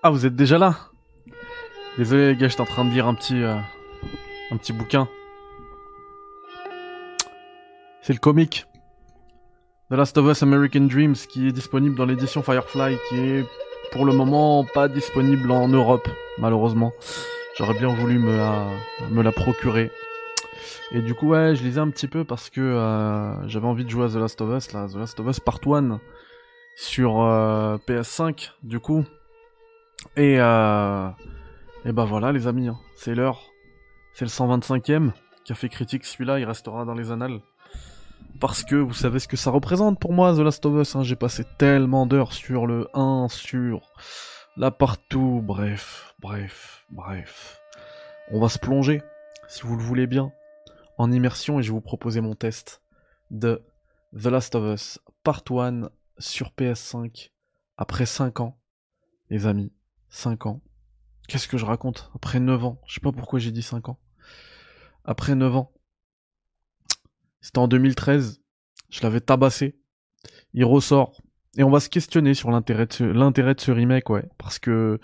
[0.00, 0.76] Ah, vous êtes déjà là?
[1.96, 3.56] Désolé les gars, j'étais en train de lire un petit, euh,
[4.52, 5.08] un petit bouquin.
[8.00, 8.66] C'est le comic
[9.90, 13.46] The Last of Us American Dreams qui est disponible dans l'édition Firefly, qui est
[13.90, 16.08] pour le moment pas disponible en Europe,
[16.38, 16.92] malheureusement.
[17.56, 18.68] J'aurais bien voulu me la,
[19.10, 19.90] me la procurer.
[20.92, 23.90] Et du coup, ouais, je lisais un petit peu parce que euh, j'avais envie de
[23.90, 25.98] jouer à The Last of Us, là, The Last of Us Part 1
[26.76, 29.04] sur euh, PS5, du coup.
[30.16, 31.08] Et, euh,
[31.84, 33.42] et bah voilà, les amis, hein, c'est l'heure.
[34.14, 35.12] C'est le 125e
[35.44, 37.40] qui a fait critique celui-là, il restera dans les annales.
[38.40, 40.94] Parce que vous savez ce que ça représente pour moi, The Last of Us.
[40.96, 41.02] Hein.
[41.02, 43.92] J'ai passé tellement d'heures sur le 1, sur
[44.56, 47.60] la partout, bref, bref, bref.
[48.30, 49.02] On va se plonger,
[49.48, 50.32] si vous le voulez bien,
[50.98, 52.82] en immersion et je vais vous proposer mon test
[53.30, 53.62] de
[54.12, 57.30] The Last of Us Part 1 sur PS5
[57.76, 58.58] après 5 ans.
[59.30, 59.72] Les amis,
[60.10, 60.62] 5 ans.
[61.28, 62.10] Qu'est-ce que je raconte?
[62.14, 62.80] Après 9 ans.
[62.86, 63.98] Je sais pas pourquoi j'ai dit 5 ans.
[65.04, 65.72] Après 9 ans.
[67.40, 68.40] C'était en 2013.
[68.90, 69.78] Je l'avais tabassé.
[70.54, 71.20] Il ressort.
[71.56, 74.24] Et on va se questionner sur l'intérêt de, ce, de ce remake, ouais.
[74.38, 75.00] Parce que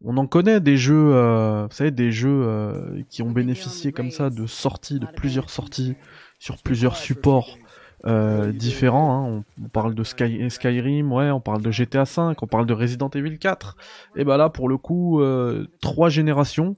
[0.00, 4.12] on en connaît des jeux, euh, vous savez, des jeux euh, qui ont bénéficié comme
[4.12, 5.96] ça de sorties, de plusieurs sorties
[6.38, 7.58] sur plusieurs supports
[8.06, 9.26] euh, différents.
[9.26, 9.44] Hein.
[9.62, 13.10] On, parle de Sky, Skyrim, ouais, on parle de GTA V, on parle de Resident
[13.10, 13.76] Evil 4.
[14.16, 16.76] Et bah là, pour le coup, euh, trois générations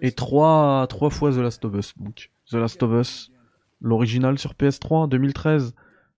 [0.00, 1.94] et trois, fois The Last of Us.
[1.98, 3.30] Donc, The Last of Us,
[3.80, 5.74] l'original sur PS3 2013,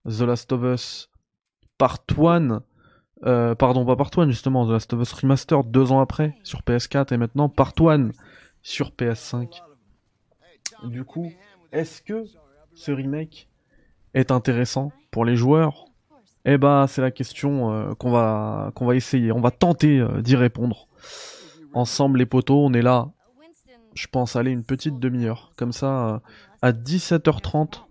[0.06, 1.10] The Last of Us
[1.78, 2.62] Part 1,
[3.26, 6.60] euh, pardon, pas Part 1 justement, The Last of Us Remastered deux ans après sur
[6.60, 8.10] PS4 et maintenant Part 1
[8.62, 9.60] sur PS5.
[10.84, 11.32] Du coup,
[11.72, 12.24] est-ce que
[12.74, 13.48] ce remake
[14.14, 15.86] est intéressant pour les joueurs
[16.44, 19.32] Eh bah, c'est la question euh, qu'on va essayer.
[19.32, 20.86] On va tenter euh, d'y répondre.
[21.74, 23.10] Ensemble, les potos, on est là.
[23.94, 25.52] Je pense aller une petite demi-heure.
[25.56, 26.18] Comme ça, euh,
[26.62, 27.82] à 17h30,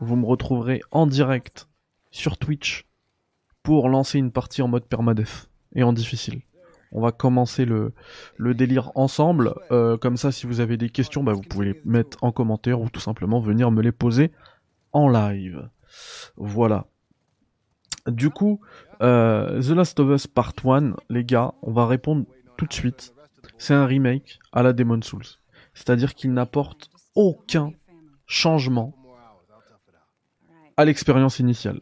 [0.00, 1.68] vous me retrouverez en direct
[2.10, 2.86] sur Twitch
[3.62, 6.42] pour lancer une partie en mode permadef et en difficile.
[6.90, 7.94] On va commencer le,
[8.36, 9.54] le délire ensemble.
[9.70, 12.90] Comme ça, si vous avez des questions, bah, vous pouvez les mettre en commentaire ou
[12.90, 14.30] tout simplement venir me les poser
[14.92, 15.68] en live.
[16.36, 16.86] Voilà.
[18.06, 18.60] Du coup,
[19.00, 22.26] euh, The Last of Us Part 1, les gars, on va répondre
[22.56, 23.14] tout de suite.
[23.58, 25.38] C'est un remake à la Demon Souls.
[25.74, 27.72] C'est-à-dire qu'il n'apporte aucun
[28.26, 28.94] changement
[30.76, 31.80] à l'expérience initiale.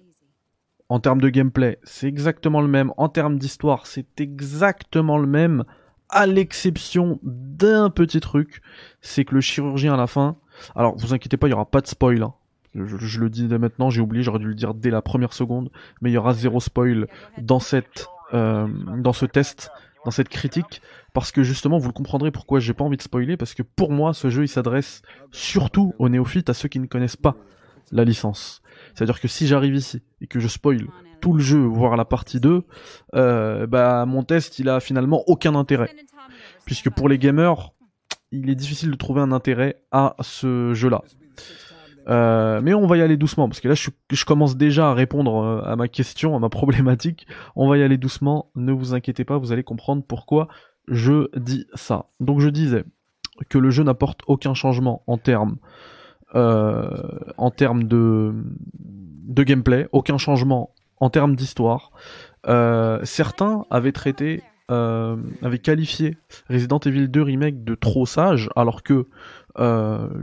[0.89, 2.93] En termes de gameplay, c'est exactement le même.
[2.97, 5.65] En termes d'histoire, c'est exactement le même.
[6.09, 8.61] À l'exception d'un petit truc,
[9.01, 10.37] c'est que le chirurgien à la fin.
[10.75, 12.23] Alors, vous inquiétez pas, il y aura pas de spoil.
[12.25, 12.35] Hein.
[12.75, 15.71] Je, le dis dès maintenant, j'ai oublié, j'aurais dû le dire dès la première seconde,
[16.01, 17.09] mais il y aura zéro spoil
[17.41, 19.71] dans cette, euh, dans ce test,
[20.05, 20.81] dans cette critique,
[21.13, 23.91] parce que justement, vous le comprendrez pourquoi j'ai pas envie de spoiler, parce que pour
[23.91, 27.37] moi, ce jeu, il s'adresse surtout aux néophytes, à ceux qui ne connaissent pas
[27.91, 28.63] la licence.
[28.95, 30.87] C'est-à-dire que si j'arrive ici et que je spoil
[31.21, 32.63] tout le jeu, voire la partie 2,
[33.15, 35.91] euh, bah mon test il a finalement aucun intérêt.
[36.65, 37.73] Puisque pour les gamers,
[38.31, 41.03] il est difficile de trouver un intérêt à ce jeu-là.
[42.09, 44.95] Euh, mais on va y aller doucement, parce que là je, je commence déjà à
[44.95, 47.27] répondre euh, à ma question, à ma problématique.
[47.57, 50.49] On va y aller doucement, ne vous inquiétez pas, vous allez comprendre pourquoi
[50.89, 52.07] je dis ça.
[52.19, 52.85] Donc je disais
[53.49, 55.57] que le jeu n'apporte aucun changement en termes
[56.35, 56.91] euh,
[57.39, 58.33] en termes de,
[59.29, 61.93] gameplay, aucun changement en termes d'histoire.
[63.05, 66.17] Certains avaient traité, avaient qualifié
[66.49, 69.07] Resident Evil 2 Remake de trop sage, alors que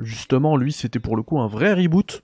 [0.01, 2.23] justement lui c'était pour le coup un vrai reboot.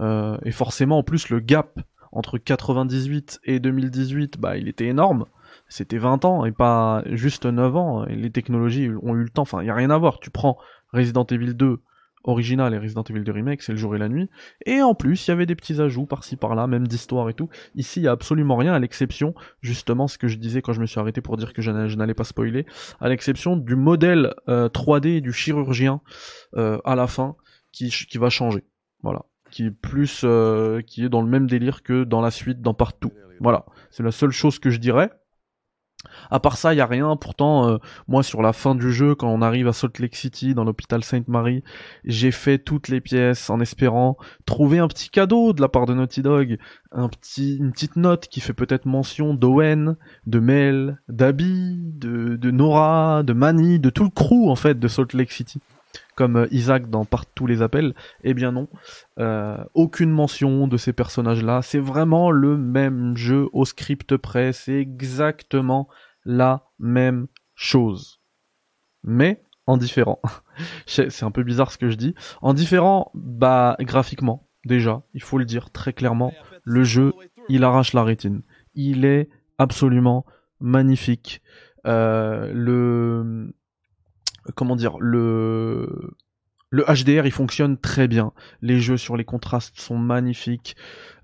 [0.00, 5.26] Euh, et forcément en plus le gap entre 98 et 2018, bah il était énorme.
[5.68, 8.06] C'était 20 ans et pas juste 9 ans.
[8.06, 9.42] Et les technologies ont eu le temps.
[9.42, 10.20] Enfin, il y a rien à voir.
[10.20, 10.56] Tu prends
[10.92, 11.80] Resident Evil 2
[12.24, 14.28] original et Resident Evil 2 Remake, c'est le jour et la nuit.
[14.66, 17.48] Et en plus, il y avait des petits ajouts par-ci par-là, même d'histoire et tout.
[17.74, 20.80] Ici, il y a absolument rien, à l'exception, justement, ce que je disais quand je
[20.80, 22.66] me suis arrêté pour dire que je n'allais pas spoiler,
[23.00, 26.00] à l'exception du modèle euh, 3D du chirurgien
[26.56, 27.36] euh, à la fin,
[27.72, 28.64] qui, qui va changer.
[29.02, 29.22] Voilà.
[29.50, 32.74] Qui est plus, euh, qui est dans le même délire que dans la suite, dans
[32.74, 33.12] partout.
[33.40, 33.66] Voilà.
[33.90, 35.10] C'est la seule chose que je dirais.
[36.30, 37.16] À part ça, il y a rien.
[37.16, 37.78] Pourtant, euh,
[38.08, 41.04] moi, sur la fin du jeu, quand on arrive à Salt Lake City, dans l'hôpital
[41.04, 41.62] Sainte Marie,
[42.04, 44.16] j'ai fait toutes les pièces en espérant
[44.46, 46.58] trouver un petit cadeau de la part de Naughty Dog,
[46.92, 49.96] un petit, une petite note qui fait peut-être mention d'Owen,
[50.26, 54.88] de Mel, d'Abby, de, de Nora, de Manny, de tout le crew en fait de
[54.88, 55.60] Salt Lake City
[56.16, 58.68] comme euh, Isaac dans Par tous les appels, eh bien non.
[59.18, 61.62] Euh, aucune mention de ces personnages-là.
[61.62, 64.52] C'est vraiment le même jeu au script près.
[64.52, 65.88] C'est exactement
[66.24, 68.20] la même chose.
[69.02, 70.20] Mais en différent.
[70.86, 72.14] c'est un peu bizarre ce que je dis.
[72.42, 76.32] En différent, bah graphiquement, déjà, il faut le dire très clairement,
[76.64, 77.12] le jeu,
[77.48, 78.42] il arrache la rétine.
[78.74, 79.28] Il est
[79.58, 80.24] absolument
[80.60, 81.42] magnifique.
[81.86, 83.52] Euh, le
[84.54, 86.14] comment dire le
[86.70, 88.32] le HDR il fonctionne très bien.
[88.60, 90.76] Les jeux sur les contrastes sont magnifiques.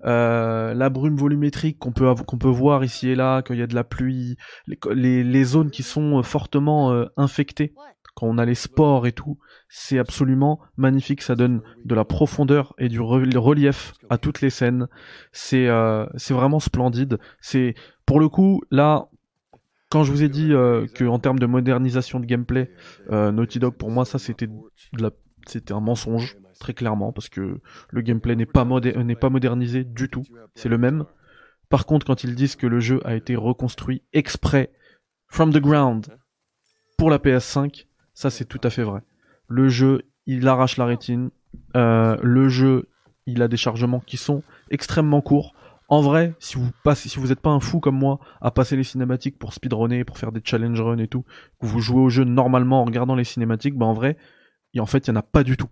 [0.05, 3.67] Euh, la brume volumétrique qu'on peut qu'on peut voir ici et là, qu'il y a
[3.67, 7.73] de la pluie, les, les, zones qui sont fortement euh, infectées,
[8.15, 11.21] quand on a les spores et tout, c'est absolument magnifique.
[11.21, 14.87] Ça donne de la profondeur et du relief à toutes les scènes.
[15.31, 17.19] C'est euh, c'est vraiment splendide.
[17.41, 17.75] C'est
[18.05, 19.07] pour le coup là.
[19.91, 22.71] Quand je vous ai dit euh, que en termes de modernisation de gameplay,
[23.11, 24.49] euh, Naughty Dog pour moi ça c'était
[25.45, 27.59] c'était un mensonge très clairement parce que
[27.89, 30.23] le gameplay n'est pas n'est pas modernisé du tout.
[30.55, 31.05] C'est le même.
[31.69, 34.71] Par contre, quand ils disent que le jeu a été reconstruit exprès
[35.27, 36.07] from the ground
[36.97, 39.01] pour la PS5, ça, c'est tout à fait vrai.
[39.47, 41.31] Le jeu, il arrache la rétine.
[41.75, 42.89] Euh, le jeu,
[43.25, 45.53] il a des chargements qui sont extrêmement courts.
[45.91, 48.77] En vrai, si vous passez, si vous n'êtes pas un fou comme moi à passer
[48.77, 51.23] les cinématiques pour speedrunner, pour faire des challenge runs et tout,
[51.59, 54.15] que vous jouez au jeu normalement en regardant les cinématiques, bah en vrai,
[54.79, 55.67] en fait, il n'y en a pas du tout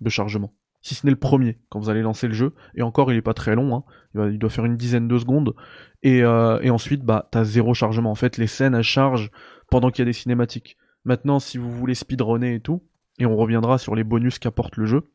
[0.00, 0.54] de chargement.
[0.80, 3.22] Si ce n'est le premier, quand vous allez lancer le jeu, et encore il est
[3.22, 3.82] pas très long, hein.
[4.30, 5.56] il, doit faire une dizaine de secondes,
[6.04, 8.12] et, euh, et ensuite bah t'as zéro chargement.
[8.12, 9.32] En fait, les scènes elles chargent
[9.72, 10.76] pendant qu'il y a des cinématiques.
[11.04, 12.84] Maintenant, si vous voulez speedrunner et tout,
[13.18, 15.10] et on reviendra sur les bonus qu'apporte le jeu,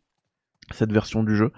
[0.71, 1.51] cette version du jeu,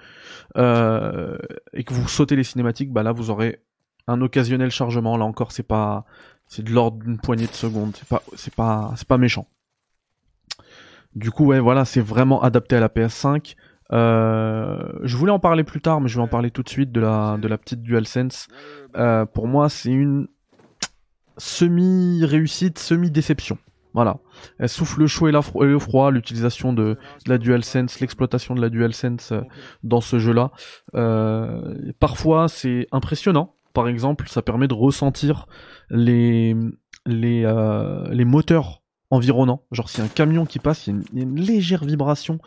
[0.57, 1.37] euh,
[1.73, 3.61] et que vous sautez les cinématiques, bah là vous aurez
[4.07, 5.17] un occasionnel chargement.
[5.17, 6.05] Là encore, c'est pas,
[6.47, 7.95] c'est de l'ordre d'une poignée de secondes.
[7.95, 9.47] C'est pas, c'est pas, c'est pas méchant.
[11.15, 13.55] Du coup, ouais, voilà, c'est vraiment adapté à la PS5.
[13.93, 16.91] Euh, je voulais en parler plus tard, mais je vais en parler tout de suite
[16.91, 18.47] de la, de la petite DualSense.
[18.95, 20.27] Euh, pour moi, c'est une
[21.37, 23.57] semi-réussite, semi-déception.
[23.95, 24.17] Voilà.
[24.59, 26.97] Elle souffle le chaud et, le froid, l'utilisation de,
[27.27, 29.39] la DualSense, l'exploitation de la DualSense euh,
[29.83, 30.51] dans ce jeu-là.
[30.95, 33.55] Euh, parfois, c'est impressionnant.
[33.73, 35.47] Par exemple, ça permet de ressentir
[35.89, 36.57] les,
[37.05, 39.63] les, euh, les moteurs environnants.
[39.71, 42.39] Genre, si un camion qui passe, il y a une, légère vibration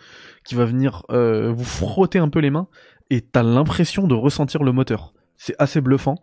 [0.44, 2.68] qui va venir vous frotter un peu les mains
[3.08, 5.14] et t'as l'impression de ressentir le moteur.
[5.38, 6.16] C'est assez bluffant.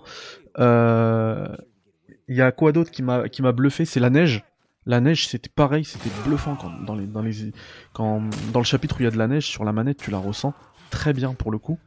[0.60, 3.86] Il y a quoi d'autre qui m'a bluffé?
[3.86, 4.44] C'est la neige
[4.85, 7.51] la neige, c'était pareil, c'était bluffant quand, dans, les, dans, les,
[7.93, 8.21] quand,
[8.53, 10.17] dans le chapitre où il y a de la neige sur la manette, tu la
[10.17, 10.53] ressens
[10.89, 11.79] très bien pour le coup.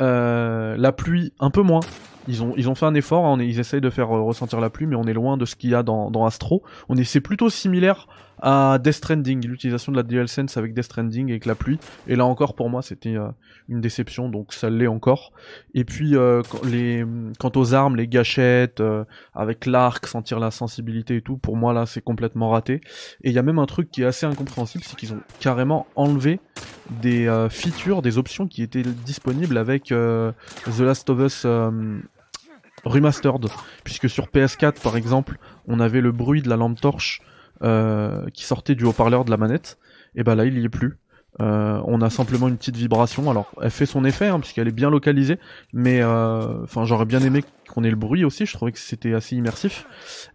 [0.00, 1.80] Euh, la pluie, un peu moins.
[2.28, 4.70] Ils ont, ils ont fait un effort, hein, ils essayent de faire euh, ressentir la
[4.70, 6.62] pluie, mais on est loin de ce qu'il y a dans, dans Astro.
[6.88, 8.06] On est, c'est plutôt similaire
[8.40, 11.78] à Death Stranding, l'utilisation de la DualSense avec Death Stranding avec la pluie.
[12.06, 13.28] Et là encore, pour moi, c'était euh,
[13.68, 15.32] une déception, donc ça l'est encore.
[15.74, 17.04] Et puis, euh, les,
[17.38, 21.72] quant aux armes, les gâchettes, euh, avec l'arc, sentir la sensibilité et tout, pour moi,
[21.72, 22.80] là, c'est complètement raté.
[23.22, 25.86] Et il y a même un truc qui est assez incompréhensible, c'est qu'ils ont carrément
[25.96, 26.40] enlevé
[27.02, 31.46] des features, des options qui étaient disponibles avec The Last of Us
[32.86, 33.48] Remastered.
[33.84, 37.20] Puisque sur PS4, par exemple, on avait le bruit de la lampe torche
[37.62, 39.78] euh, qui sortait du haut-parleur de la manette,
[40.14, 40.98] et bah là il y est plus.
[41.40, 43.30] Euh, on a simplement une petite vibration.
[43.30, 45.38] Alors, elle fait son effet hein, puisqu'elle est bien localisée,
[45.72, 48.46] mais euh, enfin, j'aurais bien aimé qu'on ait le bruit aussi.
[48.46, 49.86] Je trouvais que c'était assez immersif.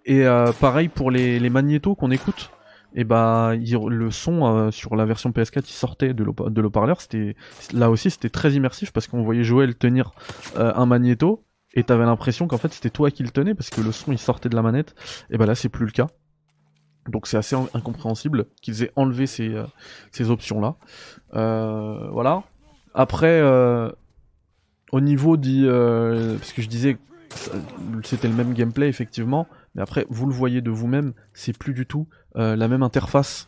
[0.05, 0.25] Et
[0.59, 2.51] pareil pour les, les magnétos qu'on écoute.
[2.93, 6.23] Et bah, le son sur la version PS4, il sortait de
[6.61, 7.01] l'haut-parleur.
[7.01, 7.35] C'était
[7.71, 10.11] là aussi, c'était très immersif parce qu'on voyait Joël tenir
[10.55, 13.91] un magnéto et t'avais l'impression qu'en fait c'était toi qui le tenais parce que le
[13.91, 14.95] son il sortait de la manette.
[15.29, 16.07] Et bah là, c'est plus le cas.
[17.09, 20.75] Donc c'est assez incompréhensible qu'ils aient enlevé ces, euh, options-là.
[21.33, 22.43] Euh, voilà.
[22.93, 23.89] Après, euh,
[24.91, 25.65] au niveau du...
[25.65, 26.97] parce que je disais
[28.03, 31.85] c'était le même gameplay effectivement, mais après vous le voyez de vous-même, c'est plus du
[31.85, 33.47] tout la même interface.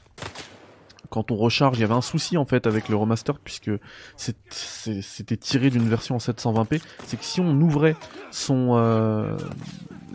[1.14, 3.70] Quand on recharge, il y avait un souci en fait avec le remaster puisque
[4.18, 6.82] c'était tiré d'une version en 720p.
[7.06, 7.96] C'est que si on ouvrait
[8.32, 9.38] son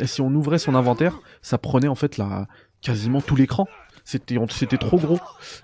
[0.05, 2.49] si on ouvrait son inventaire, ça prenait en fait la
[2.83, 3.69] quasiment tout l'écran.
[4.03, 5.21] C'était, c'était trop gros.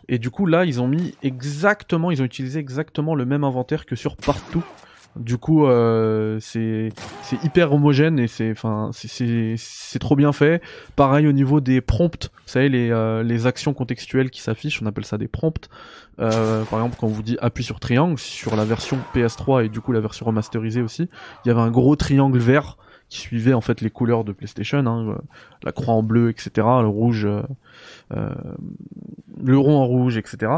[0.07, 3.87] Et du coup, là, ils ont mis exactement, ils ont utilisé exactement le même inventaire
[3.87, 4.63] que sur partout.
[5.17, 6.91] Du coup, euh, c'est
[7.45, 10.61] hyper homogène et c'est enfin c'est c'est trop bien fait.
[10.97, 14.87] Pareil au niveau des prompts, vous savez les euh, les actions contextuelles qui s'affichent, on
[14.87, 15.69] appelle ça des prompts.
[16.19, 19.69] Euh, par exemple, quand on vous dit appuie sur triangle sur la version PS3 et
[19.69, 21.09] du coup la version remasterisée aussi,
[21.45, 22.77] il y avait un gros triangle vert
[23.09, 25.19] qui suivait en fait les couleurs de PlayStation, hein,
[25.63, 27.29] la croix en bleu, etc., le rouge,
[28.11, 30.53] le rond en rouge, etc.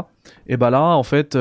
[0.47, 1.37] Et bah là, en fait,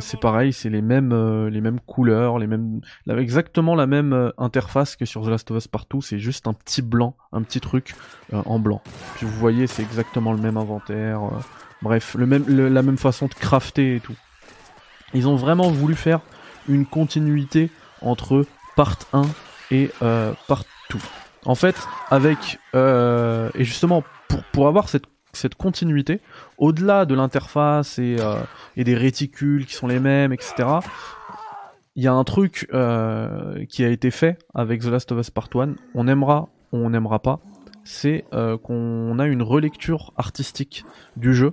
[0.00, 5.04] c'est pareil, c'est les mêmes, les mêmes couleurs, les mêmes, exactement la même interface que
[5.04, 6.02] sur The Last of Us Partout.
[6.02, 7.94] C'est juste un petit blanc, un petit truc
[8.32, 8.82] en blanc.
[9.16, 11.20] Puis vous voyez, c'est exactement le même inventaire.
[11.82, 14.16] bref, le même, la même façon de crafter et tout.
[15.14, 16.20] Ils ont vraiment voulu faire
[16.68, 17.70] une continuité
[18.02, 19.22] entre part 1
[19.70, 20.98] et euh, part 2.
[21.46, 21.76] En fait,
[22.10, 26.20] avec euh, et justement pour pour avoir cette cette continuité,
[26.58, 28.40] au-delà de l'interface et, euh,
[28.76, 30.68] et des réticules qui sont les mêmes, etc.
[31.94, 32.68] Il y a un truc
[33.68, 35.74] qui a été fait avec The Last of Us Part 1.
[35.94, 37.38] On aimera on n'aimera pas.
[37.84, 38.24] C'est
[38.62, 40.84] qu'on a une relecture artistique
[41.16, 41.52] du jeu,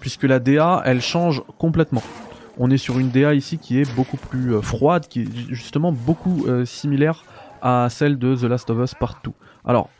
[0.00, 2.02] puisque la DA, elle change complètement
[2.60, 6.44] on est sur une DA ici qui est beaucoup plus froide, qui est justement beaucoup
[6.46, 7.24] euh, similaire
[7.62, 9.34] à celle de The Last of Us Partout.
[9.64, 9.90] Alors,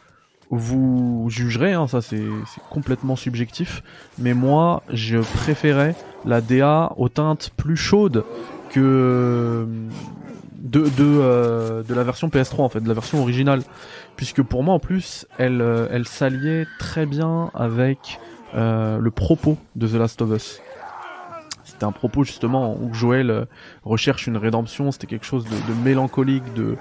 [0.50, 2.24] vous jugerez, hein, ça c'est
[2.70, 3.82] complètement subjectif,
[4.18, 8.24] mais moi je préférais la DA aux teintes plus chaudes
[8.70, 9.66] que
[10.56, 13.62] de, de, euh, de la version PS3 en fait, de la version originale,
[14.16, 18.18] puisque pour moi en plus elle, elle s'alliait très bien avec
[18.52, 20.60] le propos de The Last of Us.
[21.80, 23.46] C'était un propos justement où Joël euh,
[23.84, 26.76] recherche une rédemption, c'était quelque chose de, mélancolique, de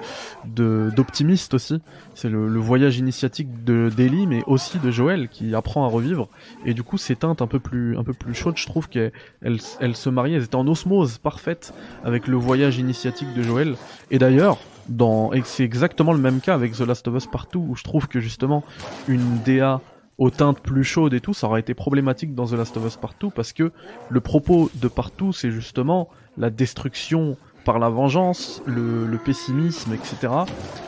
[0.94, 1.82] d'optimiste aussi.
[2.16, 6.28] C'est le, voyage initiatique de d'Ellie, mais aussi de Joël qui apprend à revivre.
[6.66, 9.14] Et du coup, ces teintes un peu plus un peu plus chaudes, je trouve qu'elles
[9.42, 13.76] elles, se mariaient, elles étaient en osmose parfaite avec le voyage initiatique de Joël.
[14.12, 14.58] Et d'ailleurs,
[14.90, 18.10] dans c'est exactement le même cas avec The Last of Us Partout, où je trouve
[18.10, 18.66] que justement
[19.08, 19.80] une DA
[20.20, 22.98] aux teintes plus chaudes et tout, ça aurait été problématique dans The Last of Us
[22.98, 23.72] Partout parce que
[24.10, 30.34] le propos de Partout, c'est justement la destruction par la vengeance, le, pessimisme, etc.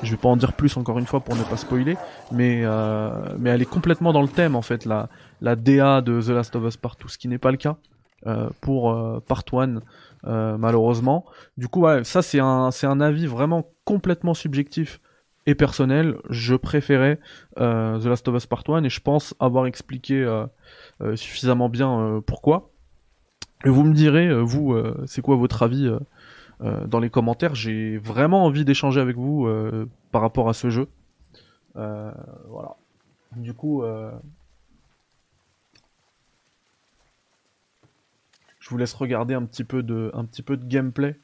[0.03, 1.95] Je vais pas en dire plus encore une fois pour ne pas spoiler,
[2.31, 3.09] mais euh,
[3.39, 5.09] mais elle est complètement dans le thème en fait la
[5.41, 7.77] la DA de The Last of Us Partout, ce qui n'est pas le cas
[8.27, 9.81] euh, pour euh, Part 1
[10.57, 11.25] malheureusement.
[11.57, 14.99] Du coup, ça c'est un c'est un avis vraiment complètement subjectif
[15.47, 17.19] et personnel, je préférais
[17.59, 20.45] euh, The Last of Us Part 1 et je pense avoir expliqué euh,
[21.01, 22.69] euh, suffisamment bien pourquoi.
[23.65, 25.87] Et vous me direz, vous, c'est quoi votre avis
[26.59, 29.47] dans les commentaires J'ai vraiment envie d'échanger avec vous
[30.11, 30.87] par rapport à ce jeu.
[31.75, 32.75] voilà.
[33.35, 33.83] Du coup,
[38.59, 41.19] je vous laisse regarder un petit peu de, un petit peu de gameplay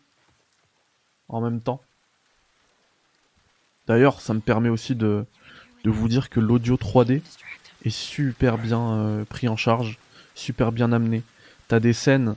[1.27, 1.81] en même temps.
[3.87, 5.25] D'ailleurs, ça me permet aussi de,
[5.85, 7.21] vous dire que l'audio 3D
[7.85, 9.97] est super bien euh, pris en charge,
[10.35, 11.23] super bien amené.
[11.69, 12.35] T'as des scènes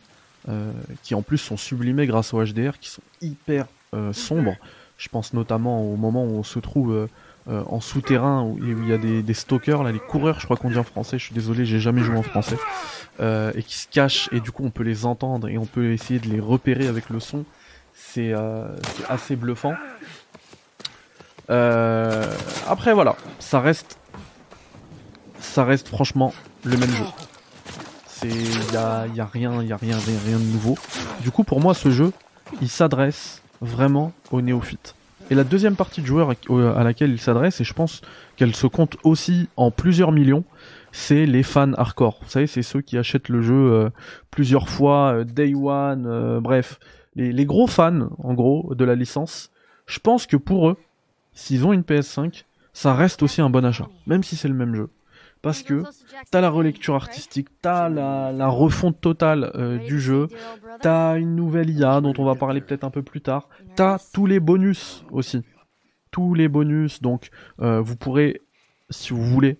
[0.48, 0.70] euh,
[1.02, 4.56] qui en plus sont sublimées grâce au HDR, qui sont hyper euh, sombres.
[4.98, 7.08] Je pense notamment au moment où on se trouve
[7.46, 10.70] en souterrain, où, il y a des, des, stalkers, là, les coureurs, je crois qu'on
[10.70, 12.58] dit en français, je suis désolé, j'ai jamais joué en français,
[13.18, 16.20] et qui se cachent, et du coup on peut les entendre, et on peut essayer
[16.20, 17.44] de les repérer avec le son.
[17.94, 18.34] C'est
[19.08, 19.74] assez bluffant.
[21.50, 22.24] Euh,
[22.68, 23.98] après voilà, ça reste,
[25.40, 26.32] ça reste franchement
[26.64, 27.04] le même jeu.
[28.06, 30.76] C'est, y a, y a rien, y a rien, rien, de nouveau.
[31.22, 32.12] Du coup, pour moi, ce jeu,
[32.60, 34.94] il s'adresse vraiment aux néophytes.
[35.30, 36.30] Et la deuxième partie de joueurs
[36.76, 38.02] à laquelle il s'adresse, et je pense
[38.36, 40.44] qu'elle se compte aussi en plusieurs millions,
[40.92, 42.18] c'est les fans hardcore.
[42.22, 43.90] Vous savez, c'est ceux qui achètent le jeu euh,
[44.30, 46.78] plusieurs fois, euh, day one, bref,
[47.14, 49.50] les, les, gros fans, en gros, de la licence.
[49.86, 50.76] Je pense que pour eux,
[51.32, 54.74] s'ils ont une PS5, ça reste aussi un bon achat, même si c'est le même
[54.74, 54.88] jeu.
[55.42, 55.84] Parce que
[56.30, 60.28] t'as la relecture artistique, t'as la, refonte totale euh, du jeu,
[60.82, 64.26] t'as une nouvelle IA dont on va parler peut-être un peu plus tard, t'as tous
[64.26, 65.42] les bonus aussi.
[66.10, 68.42] Tous les bonus, donc euh, vous pourrez,
[68.90, 69.58] si vous voulez,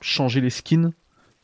[0.00, 0.92] changer les skins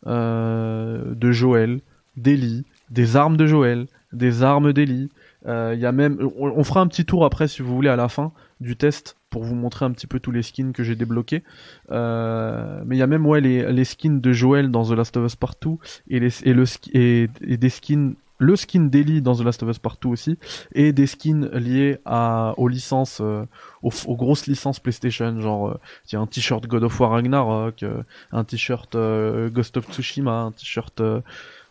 [0.06, 1.80] euh, de Joël,
[2.16, 5.08] d'Ellie, des armes de Joël, des armes d'Ellie.
[5.46, 8.32] Il y même, on, fera un petit tour après si vous voulez à la fin
[8.60, 11.42] du test pour vous montrer un petit peu tous les skins que j'ai débloqués.
[11.90, 15.16] Euh, mais il y a même ouais les, les, skins de Joel dans The Last
[15.16, 19.78] of Us Partout et, le, des skins le skin d'Ellie dans The Last of Us
[19.78, 20.38] Partout aussi,
[20.74, 23.44] et des skins liés à, aux licences, euh,
[23.82, 28.02] aux, grosses licences PlayStation, genre il y a un t-shirt God of War Ragnarok, euh,
[28.32, 31.02] un t-shirt Ghost of Tsushima, un t-shirt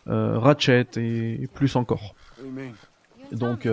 [0.06, 2.14] Ratchet et, plus encore.
[3.32, 3.66] Donc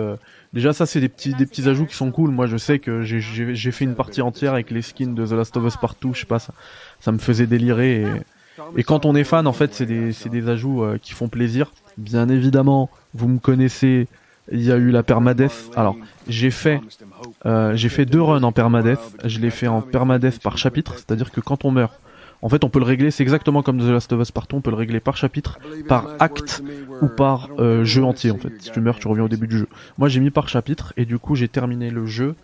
[0.54, 2.30] Déjà, ça, c'est des petits, des petits ajouts qui sont cool.
[2.30, 5.56] Moi, je sais que j'ai fait une partie entière avec les skins de The Last
[5.56, 6.12] of Us partout.
[6.14, 6.54] Je sais pas, ça,
[7.00, 8.06] ça me faisait délirer.
[8.76, 11.72] Et, quand on est fan, en fait, c'est des, des ajouts euh, qui font plaisir.
[11.98, 14.08] Bien évidemment, vous me connaissez,
[14.50, 15.70] il y a eu la permadeath.
[15.76, 15.96] Alors,
[16.28, 16.80] j'ai fait,
[17.44, 19.16] euh, j'ai fait deux runs en permadeath.
[19.24, 22.00] Je l'ai fait en permadeath par chapitre, c'est-à-dire que quand on meurt,
[22.40, 23.10] en fait, on peut le régler.
[23.10, 24.56] C'est exactement comme The Last of Us Partout.
[24.56, 26.62] On peut le régler par chapitre, par acte
[27.02, 28.30] ou par euh, jeu entier.
[28.30, 29.68] En fait, si tu meurs, tu reviens au début du jeu.
[29.98, 32.36] Moi, j'ai mis par chapitre et du coup, j'ai terminé le jeu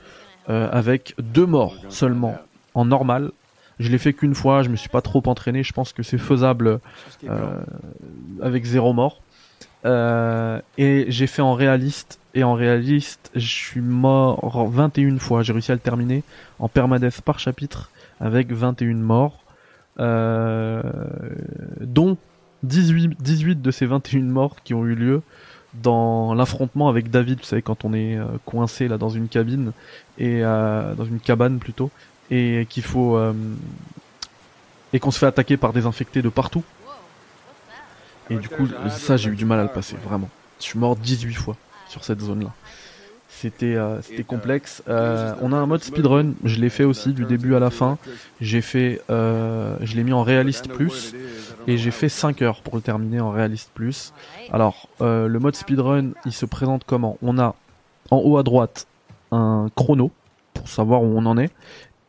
[0.48, 2.36] euh, avec deux morts seulement
[2.74, 3.30] en normal.
[3.78, 4.62] Je l'ai fait qu'une fois.
[4.62, 5.62] Je me suis pas trop entraîné.
[5.62, 6.80] Je pense que c'est faisable
[7.28, 7.60] euh,
[8.42, 9.20] avec zéro mort.
[9.84, 12.18] Et j'ai fait en réaliste.
[12.36, 15.44] Et en réaliste, je suis mort 21 fois.
[15.44, 16.24] J'ai réussi à le terminer
[16.58, 19.43] en permadeath par chapitre avec 21 morts.
[20.00, 20.82] Euh,
[21.80, 22.16] dont
[22.64, 25.22] 18, 18 de ces 21 morts qui ont eu lieu
[25.74, 29.72] dans l'affrontement avec David, vous savez, quand on est euh, coincé là dans une cabine,
[30.18, 31.90] et euh, dans une cabane plutôt,
[32.30, 33.16] et qu'il faut.
[33.16, 33.32] Euh,
[34.92, 36.62] et qu'on se fait attaquer par des infectés de partout.
[38.30, 40.30] Et du coup, ça, j'ai eu du mal à le passer, vraiment.
[40.60, 41.56] Je suis mort 18 fois
[41.88, 42.52] sur cette zone-là.
[43.40, 44.82] C'était euh, c'était complexe.
[44.88, 47.98] Euh, on a un mode speedrun, je l'ai fait aussi du début à la fin.
[48.40, 51.14] J'ai fait, euh, je l'ai mis en réaliste plus
[51.66, 54.12] et j'ai fait 5 heures pour le terminer en réaliste plus.
[54.52, 57.18] Alors euh, le mode speedrun, il se présente comment?
[57.22, 57.54] On a
[58.10, 58.86] en haut à droite
[59.32, 60.12] un chrono
[60.54, 61.50] pour savoir où on en est.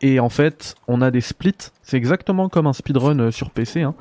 [0.02, 1.72] Et en fait, on a des splits.
[1.82, 3.82] C'est exactement comme un speedrun euh, sur PC.
[3.82, 3.96] Hein.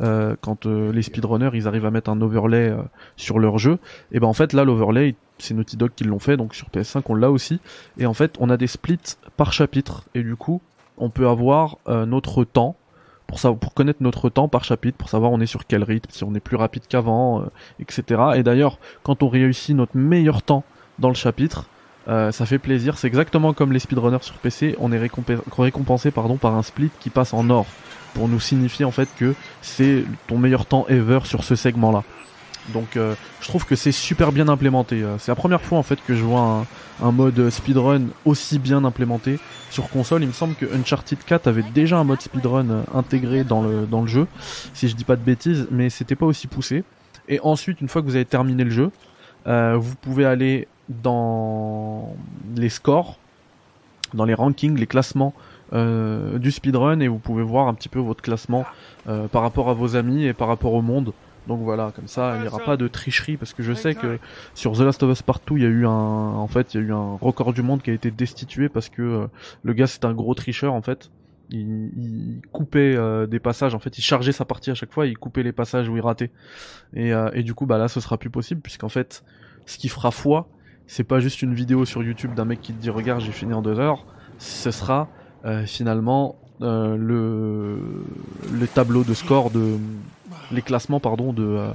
[0.00, 2.82] Euh, quand euh, les speedrunners ils arrivent à mettre un overlay euh,
[3.16, 3.78] sur leur jeu,
[4.12, 7.02] et ben en fait là l'overlay c'est Naughty Dog qui l'ont fait, donc sur PS5
[7.08, 7.60] on l'a aussi.
[7.98, 10.60] Et en fait on a des splits par chapitre et du coup
[10.98, 12.76] on peut avoir euh, notre temps
[13.26, 16.34] pour connaître notre temps par chapitre, pour savoir on est sur quel rythme, si on
[16.34, 17.44] est plus rapide qu'avant, euh,
[17.78, 18.22] etc.
[18.34, 20.64] Et d'ailleurs quand on réussit notre meilleur temps
[20.98, 21.66] dans le chapitre,
[22.08, 26.26] euh, ça fait plaisir, c'est exactement comme les speedrunners sur PC, on est récompensé par
[26.26, 27.66] un split qui passe en or,
[28.14, 32.02] pour nous signifier en fait que c'est ton meilleur temps ever sur ce segment-là.
[32.70, 35.02] Donc euh, je trouve que c'est super bien implémenté.
[35.02, 36.66] Euh, C'est la première fois en fait que je vois
[37.02, 39.38] un, mode speedrun aussi bien implémenté
[39.70, 40.22] sur console.
[40.22, 44.06] Il me semble que Uncharted 4 avait déjà un mode speedrun euh, intégré dans le,
[44.06, 44.26] jeu,
[44.74, 46.84] si je dis pas de bêtises, mais c'était pas aussi poussé.
[47.28, 48.90] Et ensuite, une fois que vous avez terminé le jeu,
[49.46, 52.14] euh, vous pouvez aller dans
[52.56, 53.18] les scores,
[54.14, 55.34] dans les rankings, les classements
[55.72, 58.64] euh, du speedrun et vous pouvez voir un petit peu votre classement
[59.08, 61.12] euh, par rapport à vos amis et par rapport au monde.
[61.50, 64.20] Donc voilà, comme ça, il n'y aura pas de tricherie parce que je sais que
[64.54, 66.84] sur The Last of Us Partout, il y a eu un, en fait, il y
[66.84, 69.26] a eu un record du monde qui a été destitué parce que euh,
[69.64, 71.10] le gars c'est un gros tricheur en fait.
[71.50, 75.08] Il, il coupait euh, des passages, en fait, il chargeait sa partie à chaque fois,
[75.08, 76.30] il coupait les passages où il ratait.
[76.94, 79.24] Et, euh, et du coup, bah là, ce sera plus possible puisqu'en fait,
[79.66, 80.46] ce qui fera foi,
[80.86, 83.54] c'est pas juste une vidéo sur YouTube d'un mec qui te dit regarde, j'ai fini
[83.54, 84.06] en deux heures.
[84.38, 85.08] Ce sera
[85.66, 87.78] finalement le
[88.52, 89.78] le tableau de score de
[90.52, 91.70] les classements pardon de euh,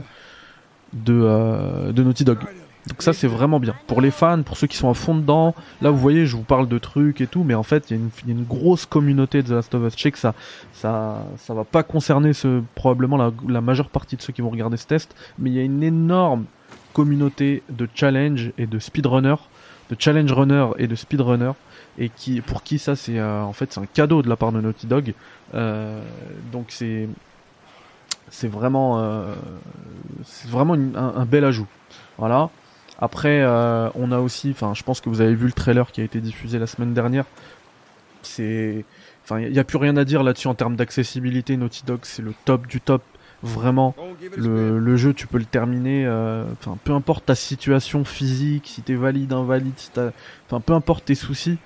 [0.93, 2.39] de euh, de Naughty Dog.
[2.87, 5.55] Donc ça c'est vraiment bien pour les fans, pour ceux qui sont à fond dedans.
[5.81, 7.99] Là vous voyez, je vous parle de trucs et tout, mais en fait il y,
[7.99, 9.93] a une- grosse communauté de The Last of Us.
[9.97, 10.35] Je sais que ça
[10.73, 14.77] ça ça va pas concerner ce probablement la, majeure partie de ceux qui vont regarder
[14.77, 16.45] ce test, mais il y a une énorme
[16.93, 19.49] communauté de challenge et de speedrunners,
[19.89, 21.51] de challenge runner et de speedrunner
[21.97, 24.51] et qui pour qui ça c'est euh, en fait c'est un cadeau de la part
[24.51, 25.13] de Naughty Dog.
[25.53, 27.09] Donc c'est
[28.35, 29.33] c'est vraiment euh,
[30.47, 31.67] vraiment un, bel ajout.
[32.17, 32.49] Voilà.
[32.99, 36.01] Après euh, on a aussi enfin je pense que vous avez vu le trailer qui
[36.01, 37.25] a été diffusé la semaine dernière.
[38.21, 38.83] C'est
[39.23, 42.21] enfin il y, a plus rien à dire là-dessus en termes d'accessibilité Naughty Dog, c'est
[42.21, 43.01] le top du top
[43.43, 43.95] vraiment
[44.35, 46.05] le, le jeu, tu peux le terminer.
[46.05, 49.91] euh, Enfin, peu importe ta situation physique, si t'es valide, invalide, si
[50.47, 51.57] enfin, peu importe tes soucis,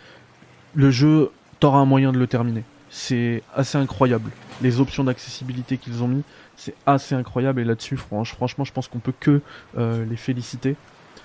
[0.75, 2.63] le jeu, t'auras un moyen de le terminer.
[2.89, 4.31] C'est assez incroyable.
[4.61, 6.23] Les options d'accessibilité qu'ils ont mis,
[6.59, 7.61] c'est assez incroyable.
[7.61, 9.41] Et là-dessus, franch- franchement, je pense qu'on peut que
[9.77, 10.75] euh, les féliciter.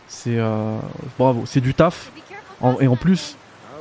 [0.07, 0.79] C'est euh,
[1.19, 2.13] bravo, c'est du taf.
[2.81, 3.37] Et en plus,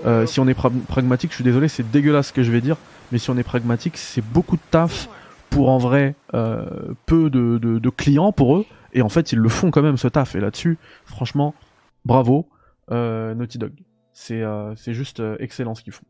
[0.05, 2.59] euh, si on est pra- pragmatique, je suis désolé, c'est dégueulasse ce que je vais
[2.59, 2.75] dire,
[3.11, 5.07] mais si on est pragmatique, c'est beaucoup de taf
[5.49, 6.65] pour en vrai euh,
[7.05, 10.07] peu de, de, clients pour eux et en fait ils le font quand même ce
[10.07, 11.53] taf et là-dessus franchement
[12.05, 12.47] bravo
[12.89, 13.71] Naughty Dog
[14.13, 14.43] c'est
[14.87, 16.05] juste excellent ce qu'ils font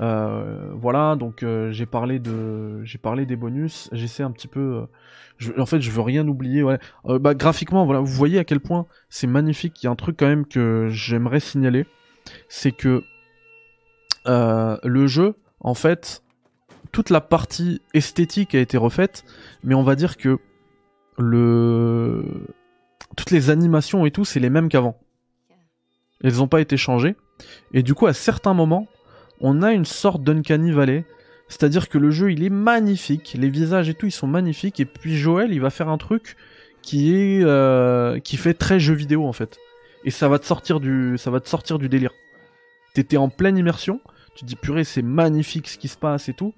[0.00, 3.88] Euh, voilà donc euh, j'ai parlé de j'ai parlé des bonus.
[3.92, 4.86] J'essaie un petit peu euh,
[5.38, 6.78] je, en fait je veux rien oublier ouais.
[7.04, 9.82] Bah graphiquement voilà vous voyez à quel point c'est magnifique.
[9.82, 11.86] Il y a un truc quand même que j'aimerais signaler.
[12.48, 13.02] C'est que
[14.26, 16.22] euh, le jeu en fait
[16.92, 19.24] toute la partie esthétique a été refaite,
[19.62, 20.38] mais on va dire que
[21.18, 22.24] le
[23.16, 24.98] toutes les animations et tout, c'est les mêmes qu'avant.
[26.22, 27.16] Elles n'ont pas été changées.
[27.72, 28.86] Et du coup, à certains moments,
[29.40, 31.04] on a une sorte d'Uncanny Valley.
[31.48, 33.36] C'est-à-dire que le jeu, il est magnifique.
[33.38, 34.78] Les visages et tout, ils sont magnifiques.
[34.78, 36.36] Et puis Joël, il va faire un truc
[36.82, 39.58] qui est euh, qui fait très jeu vidéo en fait.
[40.04, 42.12] Et ça va te sortir du ça va te sortir du délire.
[42.94, 44.00] T'étais en pleine immersion,
[44.34, 46.54] tu dis purée c'est magnifique ce qui se passe et tout.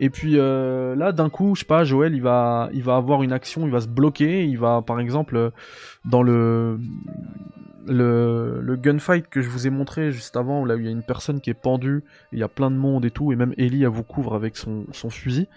[0.00, 3.22] Et puis euh, là d'un coup, je sais pas, Joël il va il va avoir
[3.22, 5.50] une action, il va se bloquer, il va par exemple
[6.04, 6.78] dans le
[7.86, 10.92] le, le gunfight que je vous ai montré juste avant, là où il y a
[10.92, 13.54] une personne qui est pendue, il y a plein de monde et tout, et même
[13.56, 15.48] Ellie elle vous couvre avec son, son fusil.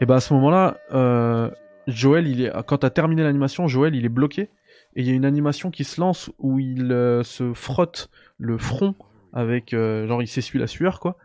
[0.00, 1.50] Et bah à ce moment-là, euh,
[1.86, 4.50] Joël, il est, quand t'as terminé l'animation, Joël il est bloqué,
[4.96, 8.58] et il y a une animation qui se lance où il euh, se frotte le
[8.58, 8.94] front
[9.32, 11.16] avec, euh, genre il s'essuie la sueur quoi,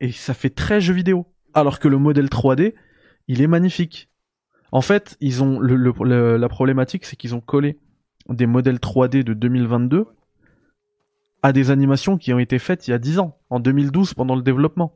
[0.00, 1.26] et ça fait très jeu vidéo.
[1.56, 2.74] Alors que le modèle 3D,
[3.28, 4.10] il est magnifique.
[4.72, 7.78] En fait, ils ont la problématique, c'est qu'ils ont collé
[8.28, 10.06] des modèles 3D de 2022
[11.42, 14.36] à des animations qui ont été faites il y a 10 ans, en 2012 pendant
[14.36, 14.92] le développement.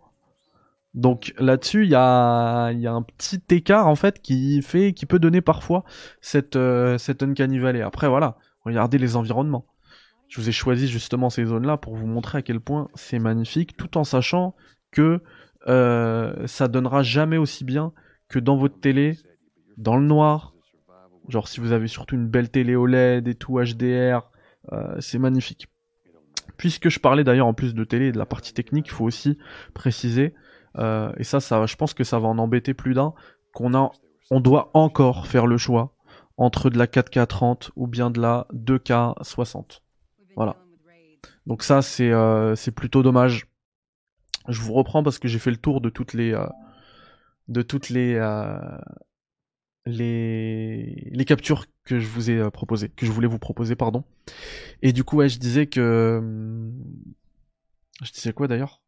[0.93, 5.07] Donc là-dessus, il y a, y a, un petit écart en fait qui fait, qui
[5.07, 5.85] peut donner parfois
[6.21, 7.81] cette, euh, cette Uncanny Valley.
[7.81, 9.65] Après voilà, regardez les environnements.
[10.29, 13.79] Je vous ai choisi justement ces zones-là pour vous montrer à quel point c'est magnifique,
[13.79, 14.55] tout en sachant
[14.91, 15.23] que
[15.69, 17.93] euh, ça donnera jamais aussi bien
[18.29, 19.19] que dans votre télé,
[19.77, 20.55] dans le noir,
[21.31, 24.31] Genre si vous avez surtout une belle télé OLED et tout HDR,
[24.73, 25.69] euh, c'est magnifique.
[26.57, 29.05] Puisque je parlais d'ailleurs en plus de télé et de la partie technique, il faut
[29.05, 29.39] aussi
[29.73, 30.35] préciser,
[30.77, 33.15] euh, et ça, ça, je pense que ça va en embêter plus d'un,
[33.55, 33.93] qu'on a,
[34.31, 35.95] on doit encore faire le choix
[36.37, 39.83] entre de la 4K 30 ou bien de la 2K 60.
[40.37, 40.57] Voilà.
[41.47, 43.47] Donc ça, c'est euh, plutôt dommage.
[44.49, 46.37] Je vous reprends parce que j'ai fait le tour de toutes les
[47.49, 48.17] de toutes les
[49.87, 54.05] les, les captures que je vous ai euh, proposées, que je voulais vous proposer, pardon.
[54.83, 56.21] Et du coup, je disais que.
[58.03, 58.83] Je disais quoi d'ailleurs?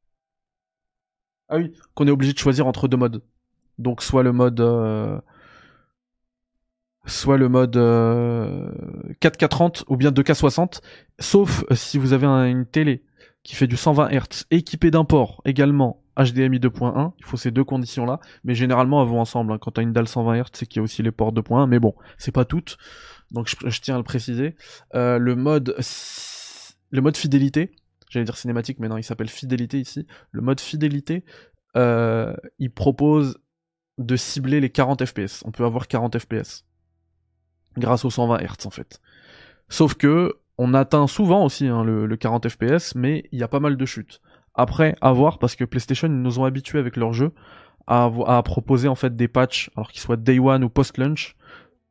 [1.48, 3.22] Ah oui, qu'on est obligé de choisir entre deux modes.
[3.78, 4.60] Donc, soit le mode.
[4.60, 5.20] Euh,
[7.06, 10.80] soit le mode 4K30 euh, ou bien 2K60,
[11.18, 13.02] sauf si vous avez une télé
[13.42, 17.64] qui fait du 120 Hz équipée d'un port également HDMI 2.1, il faut ces deux
[17.64, 19.52] conditions-là, mais généralement elles vont ensemble.
[19.52, 19.58] Hein.
[19.58, 21.66] Quand tu as une dalle 120 Hz, c'est qu'il y a aussi les ports 2.1,
[21.66, 22.76] mais bon, c'est pas toutes,
[23.30, 24.54] donc je, tiens à le préciser.
[24.94, 25.74] Euh, le mode
[26.90, 27.74] le mode fidélité,
[28.10, 30.06] j'allais dire cinématique, mais non, il s'appelle fidélité ici.
[30.30, 31.24] Le mode fidélité,
[31.76, 33.38] euh, il propose
[33.96, 35.42] de cibler les 40 FPS.
[35.46, 36.64] On peut avoir 40 FPS
[37.78, 39.00] grâce aux 120 Hz en fait.
[39.70, 43.48] Sauf que on atteint souvent aussi hein, le, le 40 FPS, mais il y a
[43.48, 44.20] pas mal de chutes.
[44.54, 47.32] Après, à voir, parce que PlayStation, ils nous ont habitués avec leur jeu
[47.86, 51.36] à, proposer en fait des patchs, alors qu'ils soient day one ou post-launch,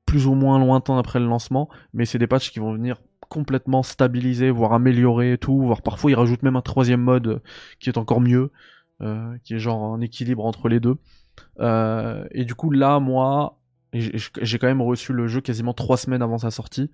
[0.05, 3.83] plus ou moins lointains après le lancement, mais c'est des patchs qui vont venir complètement
[3.83, 7.41] stabiliser, voire améliorer et tout, voire parfois ils rajoutent même un troisième mode
[7.79, 8.51] qui est encore mieux,
[9.01, 10.97] euh, qui est genre un équilibre entre les deux.
[11.59, 13.60] Euh, et du coup là, moi,
[13.93, 16.91] j'ai quand même reçu le jeu quasiment trois semaines avant sa sortie.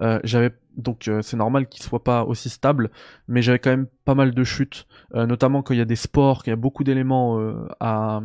[0.00, 2.90] Euh, j'avais donc euh, c'est normal qu'il soit pas aussi stable,
[3.28, 5.96] mais j'avais quand même pas mal de chutes, euh, notamment quand il y a des
[5.96, 7.38] sports, qu'il y a beaucoup d'éléments
[7.78, 8.20] à,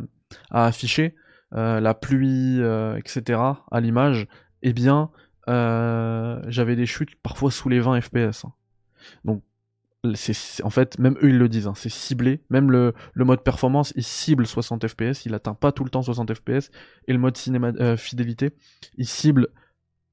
[0.50, 1.14] à, afficher,
[1.52, 2.60] la pluie,
[2.96, 3.40] etc.
[3.70, 4.26] à l'image.
[4.62, 5.10] Eh bien,
[5.46, 8.44] j'avais des chutes parfois sous les 20 FPS.
[8.44, 8.52] Hein.
[9.24, 9.42] Donc
[10.62, 12.42] en fait même eux ils le disent hein, c'est ciblé.
[12.50, 16.02] Même le, le, mode performance il cible 60 fps il atteint pas tout le temps
[16.02, 16.70] 60 fps
[17.08, 18.50] et le mode cinéma euh, fidélité
[18.96, 19.48] il cible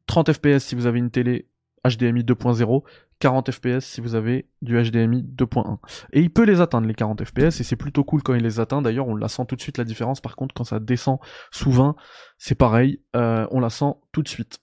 [0.07, 1.47] 30 fps si vous avez une télé
[1.85, 2.83] HDMI 2.0
[3.19, 5.77] 40 fps si vous avez du HDMI 2.1
[6.13, 8.59] et il peut les atteindre les 40 fps et c'est plutôt cool quand il les
[8.59, 8.81] atteint.
[8.81, 10.19] D'ailleurs on la sent tout de suite la différence.
[10.21, 11.19] Par contre quand ça descend
[11.51, 11.95] sous 20
[12.37, 14.59] c'est pareil euh, on la sent tout de suite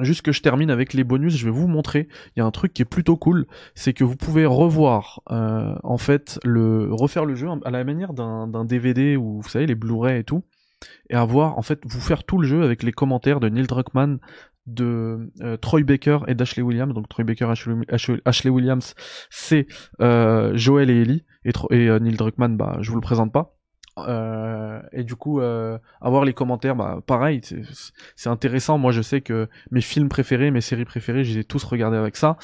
[0.00, 2.08] Juste que je termine avec les bonus, je vais vous montrer.
[2.36, 5.74] Il y a un truc qui est plutôt cool, c'est que vous pouvez revoir, euh,
[5.82, 9.74] en fait, le refaire le jeu à la manière d'un DVD ou vous savez les
[9.74, 10.44] Blu-ray et tout,
[11.10, 14.18] et avoir en fait vous faire tout le jeu avec les commentaires de Neil Druckmann,
[14.66, 16.94] de euh, Troy Baker et d'Ashley Williams.
[16.94, 18.94] Donc Troy Baker, Ashley, Williams,
[19.30, 19.66] c'est
[20.00, 23.57] euh, Joel et Ellie, et, et Neil Druckmann, bah je vous le présente pas.
[24.06, 27.40] Euh, et du coup, euh, avoir les commentaires, bah, pareil,
[28.16, 28.78] c'est intéressant.
[28.78, 31.96] Moi, je sais que mes films préférés, mes séries préférées, je les ai tous regardés
[31.96, 32.36] avec ça.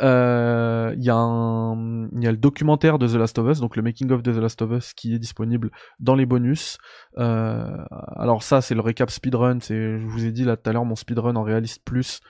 [0.00, 3.76] Euh, il y, a un, y a le documentaire de The Last of Us, donc
[3.76, 6.78] le making of The Last of Us, qui est disponible dans les bonus.
[7.16, 9.58] alors ça, c'est le récap speedrun.
[9.60, 12.20] C'est, je vous ai dit là tout à l'heure, mon speedrun en réaliste plus.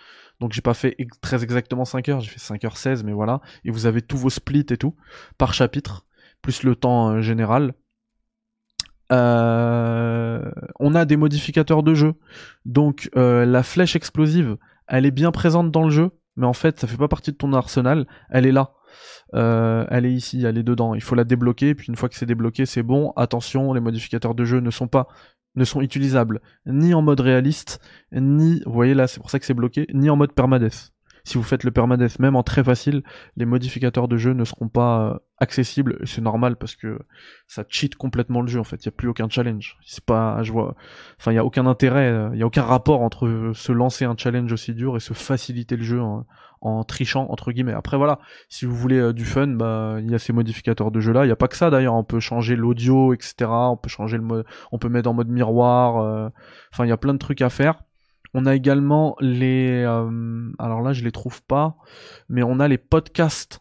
[0.40, 3.40] Donc j'ai pas fait très exactement 5 heures, j'ai fait 5 heures 16, mais voilà.
[3.64, 4.96] Et vous avez tous vos splits et tout,
[5.38, 6.04] par chapitre,
[6.42, 7.74] plus le temps général.
[9.14, 10.50] Euh,
[10.80, 12.14] on a des modificateurs de jeu.
[12.64, 14.56] Donc euh, la flèche explosive,
[14.88, 17.36] elle est bien présente dans le jeu, mais en fait ça fait pas partie de
[17.36, 18.06] ton arsenal.
[18.30, 18.72] Elle est là.
[19.34, 20.94] Euh, elle est ici, elle est dedans.
[20.94, 23.12] Il faut la débloquer, puis une fois que c'est débloqué, c'est bon.
[23.16, 25.08] Attention, les modificateurs de jeu ne sont pas
[25.56, 27.80] ne sont utilisables ni en mode réaliste,
[28.12, 30.93] ni, vous voyez là, c'est pour ça que c'est bloqué, ni en mode permadeath.
[31.24, 33.02] Si vous faites le permadeath même en très facile,
[33.36, 35.98] les modificateurs de jeu ne seront pas euh, accessibles.
[36.04, 36.98] C'est normal parce que
[37.46, 38.76] ça cheat complètement le jeu en fait.
[38.82, 39.78] Il y a plus aucun challenge.
[39.86, 40.74] C'est pas, je vois,
[41.18, 44.04] enfin il y a aucun intérêt, euh, il y a aucun rapport entre se lancer
[44.04, 46.00] un challenge aussi dur et se faciliter le jeu
[46.60, 47.72] en, trichant entre guillemets.
[47.72, 48.18] Après voilà,
[48.50, 51.24] si vous voulez euh, du fun, bah il y a ces modificateurs de jeu là.
[51.24, 51.94] Il y a pas que ça d'ailleurs.
[51.94, 53.34] On peut changer l'audio, etc.
[53.48, 56.32] On peut changer le mode, on peut mettre en mode miroir.
[56.72, 57.82] Enfin il y a plein de trucs à faire.
[58.34, 59.84] On a également les...
[59.86, 61.76] Euh, alors là, je les trouve pas,
[62.28, 63.60] mais on a les podcasts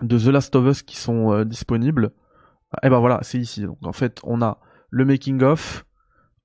[0.00, 2.12] de The Last of Us qui sont euh, disponibles.
[2.82, 3.62] Et eh ben voilà, c'est ici.
[3.62, 4.58] Donc en fait, on a
[4.90, 5.84] le making of,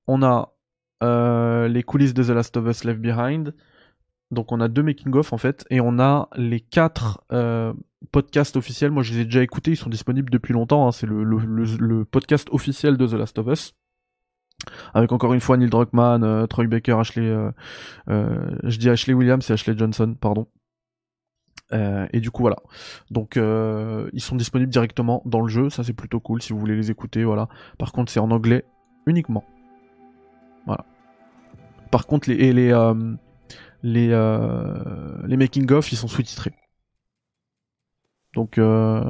[0.06, 0.54] on a
[1.02, 3.54] euh, les coulisses de The Last of Us Left Behind.
[4.30, 7.24] Donc on a deux making of en fait, et on a les quatre
[8.10, 8.90] podcasts officiels.
[8.90, 10.86] Moi, je les ai déjà écoutés, ils sont disponibles depuis longtemps.
[10.86, 10.92] Hein.
[10.92, 13.74] C'est le podcast officiel de The Last of Us
[14.94, 17.50] avec encore une fois Neil Druckmann, euh, Troy Baker, Ashley, euh,
[18.08, 20.46] euh, je dis Ashley Williams, c'est Ashley Johnson, pardon.
[21.72, 22.56] et du coup voilà.
[23.10, 26.76] Donc ils sont disponibles directement dans le jeu, ça c'est plutôt cool si vous voulez
[26.76, 27.48] les écouter, voilà.
[27.78, 28.64] Par contre c'est en anglais
[29.06, 29.44] uniquement.
[30.66, 30.84] Voilà.
[31.90, 32.72] Par contre les les
[33.82, 34.08] les,
[35.26, 36.52] les making of ils sont sous-titrés.
[38.34, 39.02] Donc euh,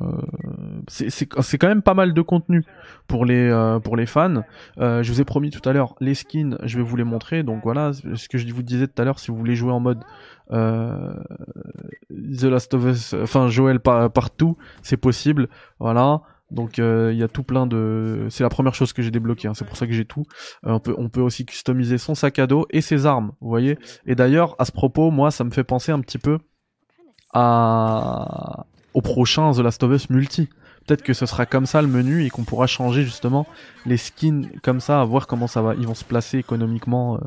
[0.86, 2.64] c'est quand même pas mal de contenu
[3.06, 4.42] pour les euh, pour les fans.
[4.78, 7.42] Euh, je vous ai promis tout à l'heure les skins, je vais vous les montrer.
[7.42, 9.80] Donc voilà, ce que je vous disais tout à l'heure, si vous voulez jouer en
[9.80, 10.04] mode
[10.52, 11.14] euh,
[12.10, 15.48] The Last of Us, enfin Joel partout, c'est possible.
[15.80, 16.20] Voilà.
[16.50, 18.26] Donc euh, il y a tout plein de.
[18.28, 19.48] C'est la première chose que j'ai débloqué.
[19.48, 19.54] Hein.
[19.54, 20.24] C'est pour ça que j'ai tout.
[20.62, 23.32] on peut on peut aussi customiser son sac à dos et ses armes.
[23.40, 23.78] Vous voyez.
[24.06, 26.38] Et d'ailleurs à ce propos, moi ça me fait penser un petit peu
[27.32, 30.48] à au prochain The Last of Us multi.
[30.86, 33.46] Peut-être que ce sera comme ça le menu et qu'on pourra changer justement
[33.86, 37.18] les skins comme ça, à voir comment ça va, ils vont se placer économiquement euh,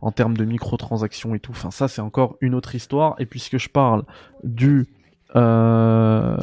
[0.00, 1.52] en termes de microtransactions et tout.
[1.52, 3.14] Enfin ça c'est encore une autre histoire.
[3.18, 4.04] Et puisque je parle
[4.42, 4.86] du
[5.36, 6.36] euh,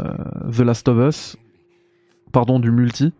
[0.52, 1.38] The Last of Us,
[2.32, 3.12] pardon du multi,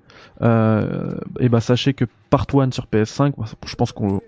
[0.44, 3.34] euh, et bah sachez que Part 1 sur PS5,
[3.66, 4.22] je pense qu'on,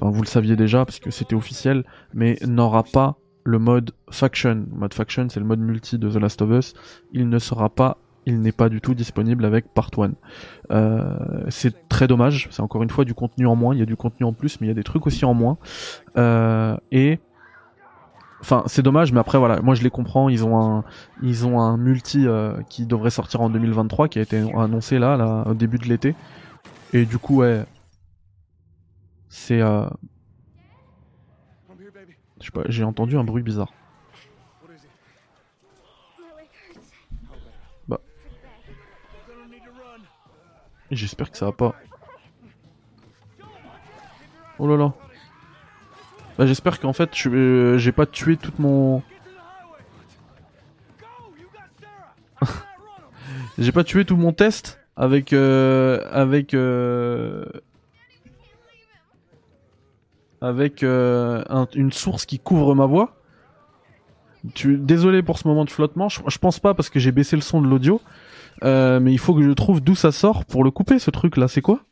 [0.00, 4.66] vous le saviez déjà parce que c'était officiel, mais n'aura pas le mode faction.
[4.72, 6.74] Mode faction, c'est le mode multi de The Last of Us.
[7.12, 10.12] Il ne sera pas, il n'est pas du tout disponible avec Part 1.
[10.70, 11.16] Euh,
[11.48, 12.48] c'est très dommage.
[12.50, 13.74] C'est encore une fois du contenu en moins.
[13.74, 15.34] Il y a du contenu en plus, mais il y a des trucs aussi en
[15.34, 15.58] moins.
[16.16, 17.18] Euh, et
[18.42, 20.28] Enfin, c'est dommage, mais après voilà, moi je les comprends.
[20.28, 20.84] Ils ont un,
[21.22, 25.16] ils ont un multi euh, qui devrait sortir en 2023, qui a été annoncé là,
[25.16, 26.16] là au début de l'été.
[26.92, 27.64] Et du coup, ouais,
[29.28, 29.86] c'est euh,
[32.42, 33.72] je sais pas, j'ai entendu un bruit bizarre.
[37.86, 38.00] Bah.
[40.90, 41.74] J'espère que ça va pas.
[44.58, 44.92] Oh là là.
[46.36, 49.02] Bah, j'espère qu'en fait, euh, j'ai pas tué toute mon.
[53.58, 57.44] j'ai pas tué tout mon test avec euh, avec euh,
[60.42, 63.16] avec euh, une source qui couvre ma voix.
[64.64, 67.62] Désolé pour ce moment de flottement, je, pense pas parce que j'ai baissé le son
[67.62, 68.00] de l'audio,
[68.64, 71.36] euh, mais il faut que je trouve d'où ça sort pour le couper ce truc
[71.36, 71.84] là, c'est quoi?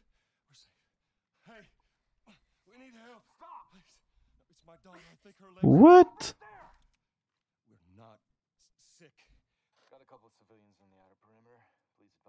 [5.62, 6.06] What?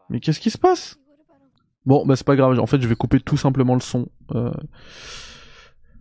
[0.09, 0.99] Mais qu'est-ce qui se passe?
[1.87, 4.07] Bon, bah c'est pas grave, en fait je vais couper tout simplement le son.
[4.35, 4.51] Euh...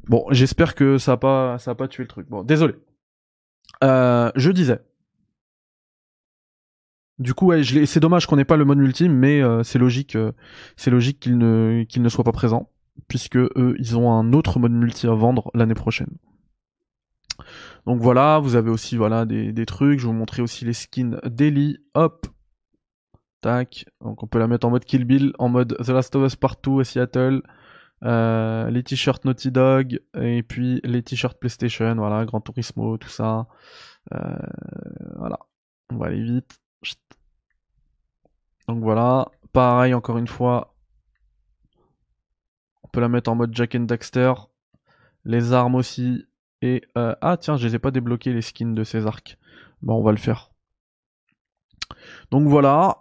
[0.08, 2.28] Bon, j'espère que ça a pas, ça pas tué le truc.
[2.28, 2.74] Bon, désolé.
[3.84, 4.80] Euh, je disais.
[7.18, 10.32] Du coup, c'est dommage qu'on n'ait pas le mode multi, mais euh, c'est logique, euh,
[10.76, 12.70] c'est logique qu'il ne, soit pas présent,
[13.08, 16.16] puisque eux, ils ont un autre mode multi à vendre l'année prochaine.
[17.86, 19.98] Donc voilà, vous avez aussi voilà des, des trucs.
[19.98, 21.78] Je vous montrer aussi les skins d'Ellie.
[21.94, 22.26] Hop,
[23.40, 23.86] tac.
[24.00, 26.36] Donc on peut la mettre en mode Kill Bill, en mode The Last of Us
[26.36, 27.42] Partout à Seattle.
[28.02, 33.46] Euh, les t-shirts Naughty Dog et puis les t-shirts PlayStation, voilà, Gran Turismo, tout ça.
[34.14, 34.38] Euh,
[35.16, 35.38] voilà,
[35.92, 36.60] on va aller vite.
[38.68, 40.74] Donc voilà, pareil encore une fois,
[42.84, 44.32] on peut la mettre en mode Jack and Daxter,
[45.24, 46.26] les armes aussi,
[46.62, 49.38] et euh, ah tiens, je les ai pas débloqués les skins de ces arcs.
[49.82, 50.50] Bon, on va le faire.
[52.30, 53.00] Donc voilà.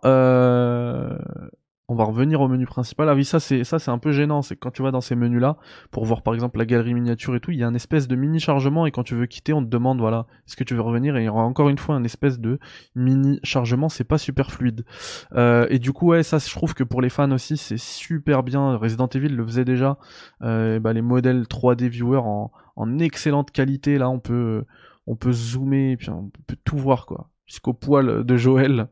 [1.89, 3.09] On va revenir au menu principal.
[3.09, 5.15] Ah oui, ça c'est ça c'est un peu gênant, c'est quand tu vas dans ces
[5.15, 5.57] menus là
[5.91, 8.15] pour voir par exemple la galerie miniature et tout, il y a un espèce de
[8.15, 10.81] mini chargement et quand tu veux quitter, on te demande voilà, est-ce que tu veux
[10.81, 11.17] revenir?
[11.17, 12.59] Et il y aura encore une fois un espèce de
[12.95, 14.85] mini chargement, c'est pas super fluide.
[15.33, 18.43] Euh, et du coup ouais, ça je trouve que pour les fans aussi, c'est super
[18.43, 18.75] bien.
[18.75, 19.97] Resident Evil le faisait déjà.
[20.43, 24.63] Euh, bah, les modèles 3D viewer en, en excellente qualité là, on peut
[25.07, 27.29] on peut zoomer et puis on peut tout voir quoi.
[27.47, 28.89] Jusqu'au poil de Joël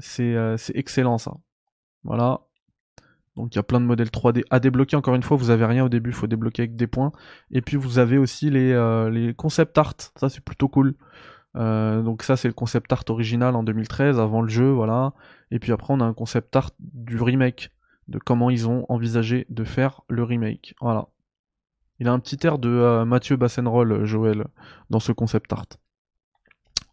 [0.00, 1.34] c'est excellent ça.
[2.04, 2.40] Voilà.
[3.36, 4.96] Donc il y a plein de modèles 3D à débloquer.
[4.96, 7.12] Encore une fois, vous avez rien au début, il faut débloquer avec des points.
[7.50, 9.94] Et puis vous avez aussi les, euh, les concept art.
[10.16, 10.94] Ça c'est plutôt cool.
[11.54, 15.14] donc ça c'est le concept art original en 2013, avant le jeu, voilà.
[15.50, 17.70] Et puis après on a un concept art du remake,
[18.08, 20.74] de comment ils ont envisagé de faire le remake.
[20.80, 21.08] Voilà.
[22.00, 24.46] Il a un petit air de Mathieu Bassenroll, Joël,
[24.90, 25.66] dans ce concept art.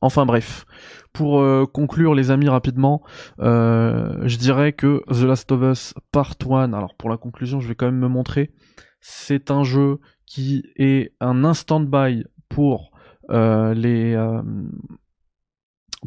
[0.01, 0.65] Enfin bref,
[1.13, 3.03] pour euh, conclure les amis rapidement,
[3.39, 7.67] euh, je dirais que The Last of Us Part 1, alors pour la conclusion je
[7.67, 8.51] vais quand même me montrer,
[8.99, 12.91] c'est un jeu qui est un instant by pour
[13.29, 14.17] euh, les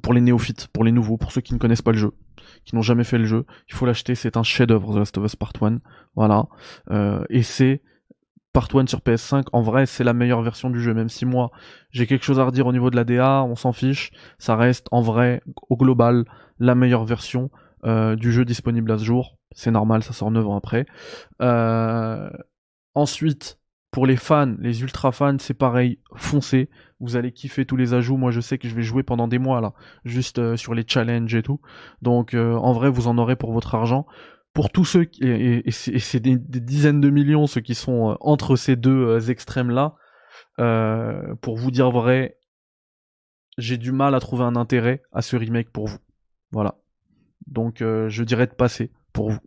[0.03, 2.11] pour les néophytes, pour les nouveaux, pour ceux qui ne connaissent pas le jeu,
[2.65, 5.25] qui n'ont jamais fait le jeu, il faut l'acheter, c'est un chef-d'œuvre The Last of
[5.25, 5.77] Us Part 1,
[6.17, 6.47] voilà,
[7.31, 7.81] et c'est
[8.55, 10.95] Part 1 sur PS5, en vrai, c'est la meilleure version du jeu.
[10.95, 11.51] Même si moi,
[11.91, 14.13] j'ai quelque chose à redire au niveau de la DA, on s'en fiche.
[14.39, 16.25] Ça reste, en vrai, au global,
[16.61, 17.51] la meilleure version
[17.85, 19.39] euh, du jeu disponible à ce jour.
[19.51, 20.87] C'est normal, ça sort 9 ans après.
[21.43, 22.31] Euh,
[22.95, 23.59] ensuite,
[23.91, 26.71] pour les fans, les ultra fans, c'est pareil, foncez.
[27.01, 28.17] Vous allez kiffer tous les ajouts.
[28.17, 29.73] Moi, je sais que je vais jouer pendant des mois là,
[30.05, 31.61] juste euh, sur les challenges et tout.
[32.03, 34.07] Donc, en vrai, vous en aurez pour votre argent
[34.55, 38.57] pour tous ceux qui, et, c'est des, dizaines de millions ceux qui sont euh, entre
[38.57, 39.97] ces deux euh, extrêmes là,
[40.61, 42.39] euh, pour vous dire vrai,
[43.59, 45.99] j'ai du mal à trouver un intérêt à ce remake pour vous.
[46.53, 46.77] Voilà.
[47.49, 49.41] Donc je dirais de passer pour vous.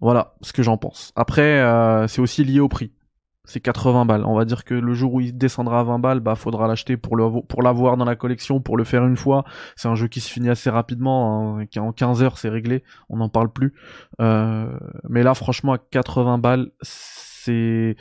[0.00, 1.12] Voilà ce que j'en pense.
[1.16, 1.60] Après,
[2.08, 2.92] c'est aussi lié au prix
[3.48, 4.24] c'est 80 balles.
[4.26, 6.98] On va dire que le jour où il descendra à 20 balles, bah faudra l'acheter
[6.98, 9.44] pour l'avoir dans la collection, pour le faire une fois.
[9.74, 13.16] C'est un jeu qui se finit assez rapidement, hein, en 15 heures c'est réglé, on
[13.16, 13.72] n'en parle plus.
[14.20, 17.96] Euh, mais là franchement à 80 balles, c'est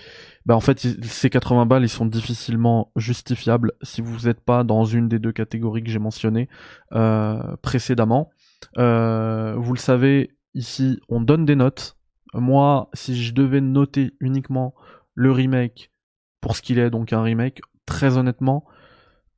[0.45, 4.83] bah en fait ces 80 balles ils sont difficilement justifiables si vous n'êtes pas dans
[4.83, 6.49] une des deux catégories que j'ai mentionnées
[6.91, 8.31] euh, précédemment.
[8.77, 11.95] Euh, vous le savez, ici on donne des notes.
[12.33, 14.75] Moi, si je devais noter uniquement
[15.17, 15.91] le remake
[16.39, 18.65] pour ce qu'il est, donc un remake, très honnêtement,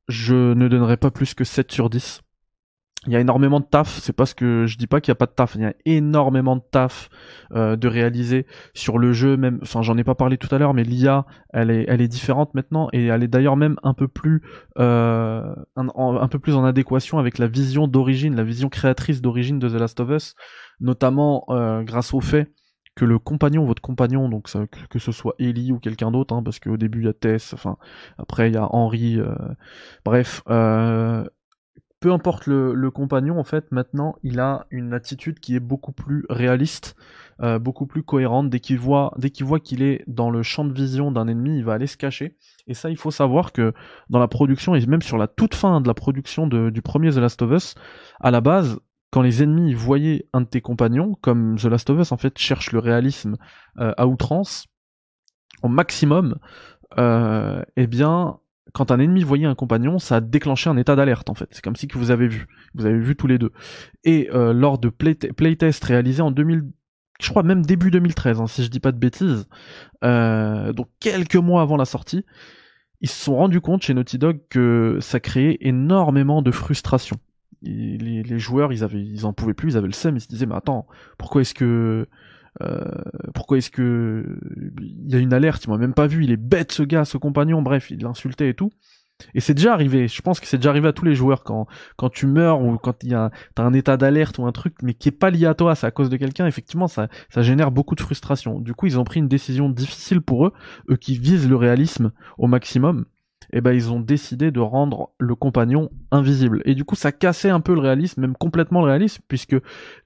[0.08, 2.20] je ne donnerais pas plus que 7 sur 10.
[3.06, 5.16] Il y a énormément de taf, c'est parce que je dis pas qu'il n'y a
[5.16, 7.08] pas de taf, il y a énormément de taf
[7.54, 10.74] euh, de réaliser sur le jeu, même, enfin j'en ai pas parlé tout à l'heure,
[10.74, 14.06] mais l'IA, elle est, elle est différente maintenant et elle est d'ailleurs même un peu
[14.06, 14.42] plus,
[14.78, 19.70] euh, un, peu plus en adéquation avec la vision d'origine, la vision créatrice d'origine de
[19.70, 20.34] The Last of Us,
[20.80, 22.52] notamment euh, grâce au fait
[22.94, 24.50] que le compagnon, votre compagnon, donc
[24.90, 27.54] que ce soit Ellie ou quelqu'un d'autre, hein, parce qu'au début il y a Tess,
[27.54, 27.76] enfin
[28.18, 29.34] après il y a Henry, euh,
[30.04, 31.24] bref, euh,
[32.00, 36.24] peu importe le, compagnon, en fait, maintenant il a une attitude qui est beaucoup plus
[36.30, 36.96] réaliste,
[37.42, 38.48] euh, beaucoup plus cohérente.
[38.48, 41.58] Dès qu'il voit, dès qu'il voit qu'il est dans le champ de vision d'un ennemi,
[41.58, 42.36] il va aller se cacher.
[42.66, 43.74] Et ça, il faut savoir que
[44.08, 47.16] dans la production et même sur la toute fin de la production du premier The
[47.16, 47.74] Last of Us,
[48.18, 52.00] à la base, quand les ennemis voyaient un de tes compagnons, comme The Last of
[52.00, 53.36] Us en fait cherche le réalisme
[53.78, 54.66] euh, à outrance,
[55.62, 56.38] au maximum,
[56.98, 58.38] euh, eh bien,
[58.72, 61.48] quand un ennemi voyait un compagnon, ça a déclenché un état d'alerte en fait.
[61.50, 63.52] C'est comme si que vous avez vu, vous avez vu tous les deux.
[64.04, 66.62] Et euh, lors de playtest réalisé en 2000,
[67.20, 69.46] je crois même début 2013, hein, si je dis pas de bêtises,
[70.02, 72.24] donc quelques mois avant la sortie,
[73.00, 77.18] ils se sont rendus compte chez Naughty Dog que ça créait énormément de frustration
[78.30, 80.56] les, joueurs, ils avaient, en pouvaient plus, ils avaient le seum, ils se disaient mais
[80.56, 80.86] attends,
[81.18, 82.06] pourquoi est-ce que
[82.62, 82.84] euh,
[83.34, 84.38] pourquoi est-ce que
[84.80, 87.04] il y a une alerte, il m'a même pas vu, il est bête ce gars,
[87.04, 88.70] ce compagnon, bref, il l'insultait et tout.
[89.34, 91.66] Et c'est déjà arrivé, je pense que c'est déjà arrivé à tous les joueurs quand
[92.10, 93.10] tu meurs ou quand il
[93.54, 95.86] t'as un état d'alerte ou un truc mais qui est pas lié à toi, c'est
[95.86, 98.60] à cause de quelqu'un, effectivement ça génère beaucoup de frustration.
[98.60, 100.52] Du coup, ils ont pris une décision difficile pour eux,
[100.90, 103.04] eux qui visent le réalisme au maximum
[103.52, 106.62] eh ben ils ont décidé de rendre le compagnon invisible.
[106.64, 109.56] Et du coup, ça cassait un peu le réalisme, même complètement le réalisme, puisque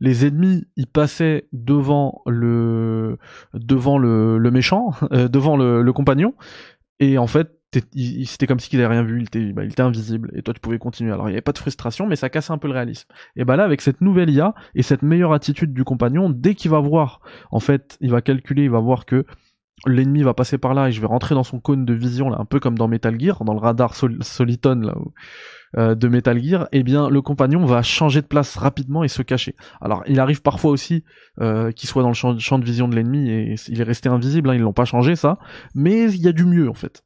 [0.01, 3.19] les ennemis ils passaient devant le
[3.55, 6.35] devant le, le méchant, euh, devant le, le, compagnon,
[7.01, 7.51] et en fait
[8.25, 10.61] c'était comme s'il n'avait rien vu, il était, bah, il était invisible, et toi tu
[10.61, 11.13] pouvais continuer.
[11.13, 13.09] Alors il n'y avait pas de frustration, mais ça cassait un peu le réalisme.
[13.37, 16.71] Et bah là, avec cette nouvelle IA et cette meilleure attitude du compagnon, dès qu'il
[16.71, 19.25] va voir, en fait, il va calculer, il va voir que
[19.87, 22.39] l'ennemi va passer par là et je vais rentrer dans son cône de vision là,
[22.41, 24.95] un peu comme dans Metal Gear, dans le radar Soliton là
[25.77, 29.23] euh, de Metal Gear, eh bien le compagnon va changer de place rapidement et se
[29.23, 29.57] cacher.
[29.81, 31.05] Alors il arrive parfois aussi
[31.41, 34.51] euh, qu'il soit dans le champ, de vision de l'ennemi et il est resté invisible,
[34.51, 35.39] hein, ils l'ont pas changé ça,
[35.75, 37.05] mais il y a du mieux en fait.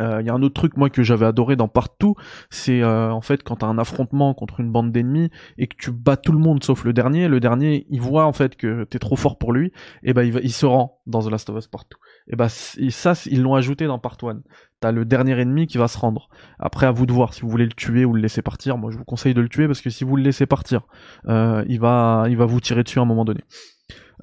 [0.00, 2.14] Euh, il y a un autre truc moi que j'avais adoré dans Partout,
[2.50, 5.92] c'est euh, en fait quand t'as un affrontement contre une bande d'ennemis et que tu
[5.92, 8.98] bats tout le monde sauf le dernier, le dernier il voit en fait que t'es
[8.98, 9.72] trop fort pour lui,
[10.02, 11.98] et ben il, se rend dans The Last of Us Partout.
[12.28, 14.40] Et ben ça ils l'ont ajouté dans Part 1.
[14.80, 16.30] T'as le dernier ennemi qui va se rendre.
[16.58, 18.78] Après à vous de voir si vous voulez le tuer ou le laisser partir.
[18.78, 20.82] Moi je vous conseille de le tuer parce que si vous le laissez partir,
[21.28, 23.42] euh, il va il va vous tirer dessus à un moment donné.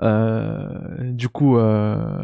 [0.02, 0.68] Euh,
[1.12, 2.24] du coup, euh,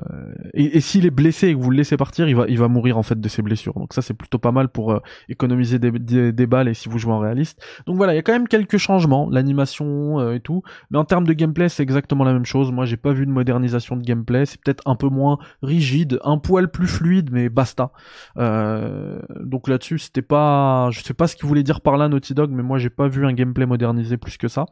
[0.53, 2.97] et, s'il est blessé et que vous le laissez partir, il va, il va mourir
[2.97, 3.74] en fait de ses blessures.
[3.74, 4.99] Donc ça c'est plutôt pas mal pour euh,
[5.30, 7.63] économiser des, des, balles et si vous jouez en réaliste.
[7.88, 11.26] Donc voilà, il y a quand même quelques changements, l'animation et tout, mais en termes
[11.26, 12.71] de gameplay c'est exactement la même chose.
[12.71, 16.38] Moi j'ai pas vu de modernisation de gameplay, c'est peut-être un peu moins rigide, un
[16.38, 17.91] poil plus fluide, mais basta.
[18.36, 22.51] donc là-dessus c'était pas, je sais pas ce qu'il voulait dire par là Naughty Dog,
[22.51, 24.65] mais moi j'ai pas vu un gameplay modernisé plus que ça.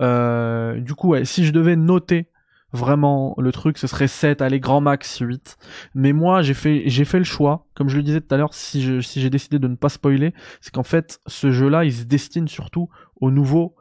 [0.00, 2.28] Euh, du coup, si je devais noter
[2.72, 5.56] vraiment le truc, ce serait 7, allez, grand max 8.
[5.94, 8.54] Mais moi, j'ai fait, j'ai fait le choix, comme je le disais tout à l'heure,
[8.54, 12.48] si, j'ai décidé de ne pas spoiler, c'est qu'en fait, ce jeu-là, il se destine
[12.48, 13.74] surtout aux nouveaux,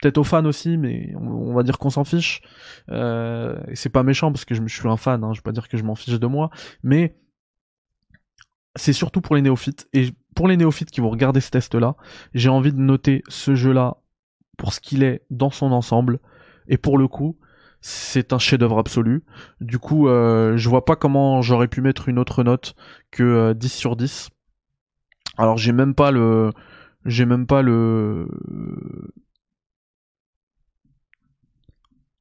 [0.00, 2.42] peut-être aux fans aussi, mais on, va dire qu'on s'en fiche.
[2.90, 5.52] Euh, c'est pas méchant parce que je, je suis un fan, hein, je vais pas
[5.52, 6.50] dire que je m'en fiche de moi,
[6.82, 7.16] mais
[8.76, 9.88] c'est surtout pour les néophytes.
[9.92, 11.96] Et pour les néophytes qui vont regarder ce test-là,
[12.34, 13.96] j'ai envie de noter ce jeu-là
[14.58, 16.20] pour ce qu'il est dans son ensemble.
[16.68, 17.38] Et pour le coup,
[17.80, 19.24] c'est un chef-d'œuvre absolu.
[19.62, 22.74] Du coup, euh, je vois pas comment j'aurais pu mettre une autre note
[23.10, 24.28] que 10 euh, sur 10.
[25.38, 26.50] Alors j'ai même pas le
[27.06, 28.28] j'ai même pas le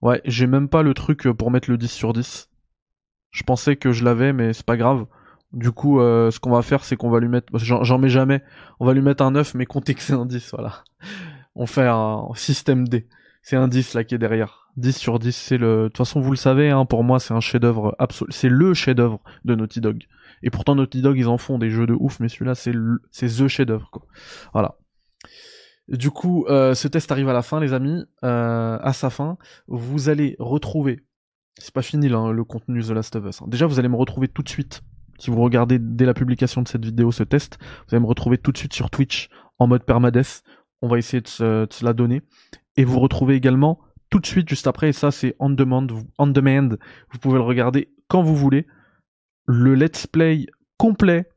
[0.02, 2.50] Ouais, j'ai même pas le truc pour mettre le 10 sur 10.
[3.32, 5.06] Je pensais que je l'avais mais c'est pas grave.
[5.54, 8.44] Du coup, euh, ce qu'on va faire, c'est qu'on va lui mettre, j'en mets jamais,
[8.82, 10.84] on va lui mettre un 9, mais comptez que c'est un 10, voilà
[11.58, 13.08] on fait un système D.
[13.42, 14.70] C'est un 10 là qui est derrière.
[14.78, 15.84] 10 sur 10, c'est le...
[15.84, 18.32] De toute façon, vous le savez, hein, pour moi, c'est un chef-d'œuvre absolu.
[18.32, 20.04] C'est le chef-d'œuvre de Naughty Dog.
[20.44, 23.02] Et pourtant, Naughty Dog, ils en font des jeux de ouf, mais celui-là, c'est le...
[23.10, 23.90] c'est the chef-d'œuvre.
[24.54, 24.76] Voilà.
[25.88, 28.04] Du coup, euh, ce test arrive à la fin, les amis.
[28.24, 29.38] Euh, à sa fin,
[29.68, 31.06] vous allez retrouver.
[31.58, 33.42] C'est pas fini là, le contenu The Last of Us.
[33.42, 33.46] Hein.
[33.48, 34.82] Déjà, vous allez me retrouver tout de suite.
[35.18, 38.38] Si vous regardez dès la publication de cette vidéo ce test, vous allez me retrouver
[38.38, 40.44] tout de suite sur Twitch en mode permadeath
[40.82, 42.22] on va essayer de se, la donner.
[42.76, 45.86] Et vous retrouvez également tout de suite juste après, et ça c'est on demand,
[46.18, 46.70] on demand,
[47.12, 48.66] vous pouvez le regarder quand vous voulez,
[49.46, 50.46] le let's play
[50.78, 51.30] complet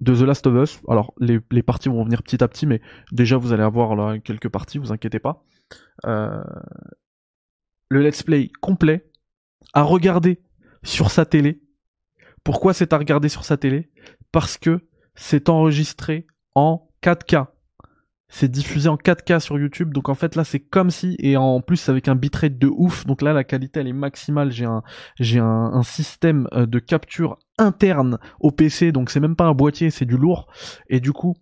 [0.00, 0.80] de The Last of Us.
[0.88, 2.80] Alors les, parties vont venir petit à petit, mais
[3.12, 5.44] déjà vous allez avoir quelques parties, vous inquiétez pas.
[6.06, 6.42] Euh,
[7.88, 9.10] le let's play complet
[9.72, 10.40] à regarder
[10.82, 11.62] sur sa télé.
[12.44, 13.90] Pourquoi c'est à regarder sur sa télé?
[14.32, 17.46] Parce que c'est enregistré en 4K
[18.30, 21.60] c'est diffusé en 4K sur YouTube, donc en fait là c'est comme si, et en
[21.60, 24.82] plus avec un bitrate de ouf, donc là la qualité elle est maximale, j'ai un,
[25.18, 29.90] j'ai un, système euh, de capture interne au PC, donc c'est même pas un boîtier,
[29.90, 30.46] c'est du lourd,
[30.88, 31.34] et du coup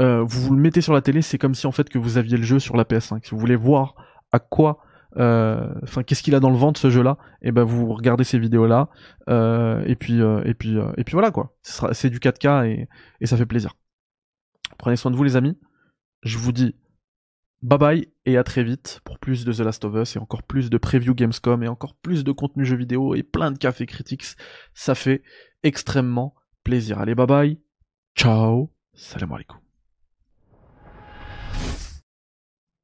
[0.00, 2.18] euh, vous vous le mettez sur la télé, c'est comme si en fait que vous
[2.18, 3.94] aviez le jeu sur la PS5, si vous voulez voir
[4.30, 4.78] à quoi
[5.16, 8.24] euh, enfin qu'est-ce qu'il a dans le ventre ce jeu là et ben vous regardez
[8.24, 8.90] ces vidéos là
[9.86, 11.56] et puis et puis et puis voilà quoi.
[11.62, 12.88] C'est du 4K et,
[13.22, 13.72] et ça fait plaisir.
[14.76, 15.56] Prenez soin de vous les amis
[16.22, 16.74] je vous dis
[17.62, 20.42] bye bye et à très vite pour plus de The Last of Us et encore
[20.42, 23.86] plus de preview Gamescom et encore plus de contenu jeux vidéo et plein de café
[23.86, 24.24] critiques.
[24.74, 25.22] Ça fait
[25.62, 26.98] extrêmement plaisir.
[26.98, 27.60] Allez, bye bye.
[28.14, 28.72] Ciao.
[28.94, 29.65] Salam alaikum.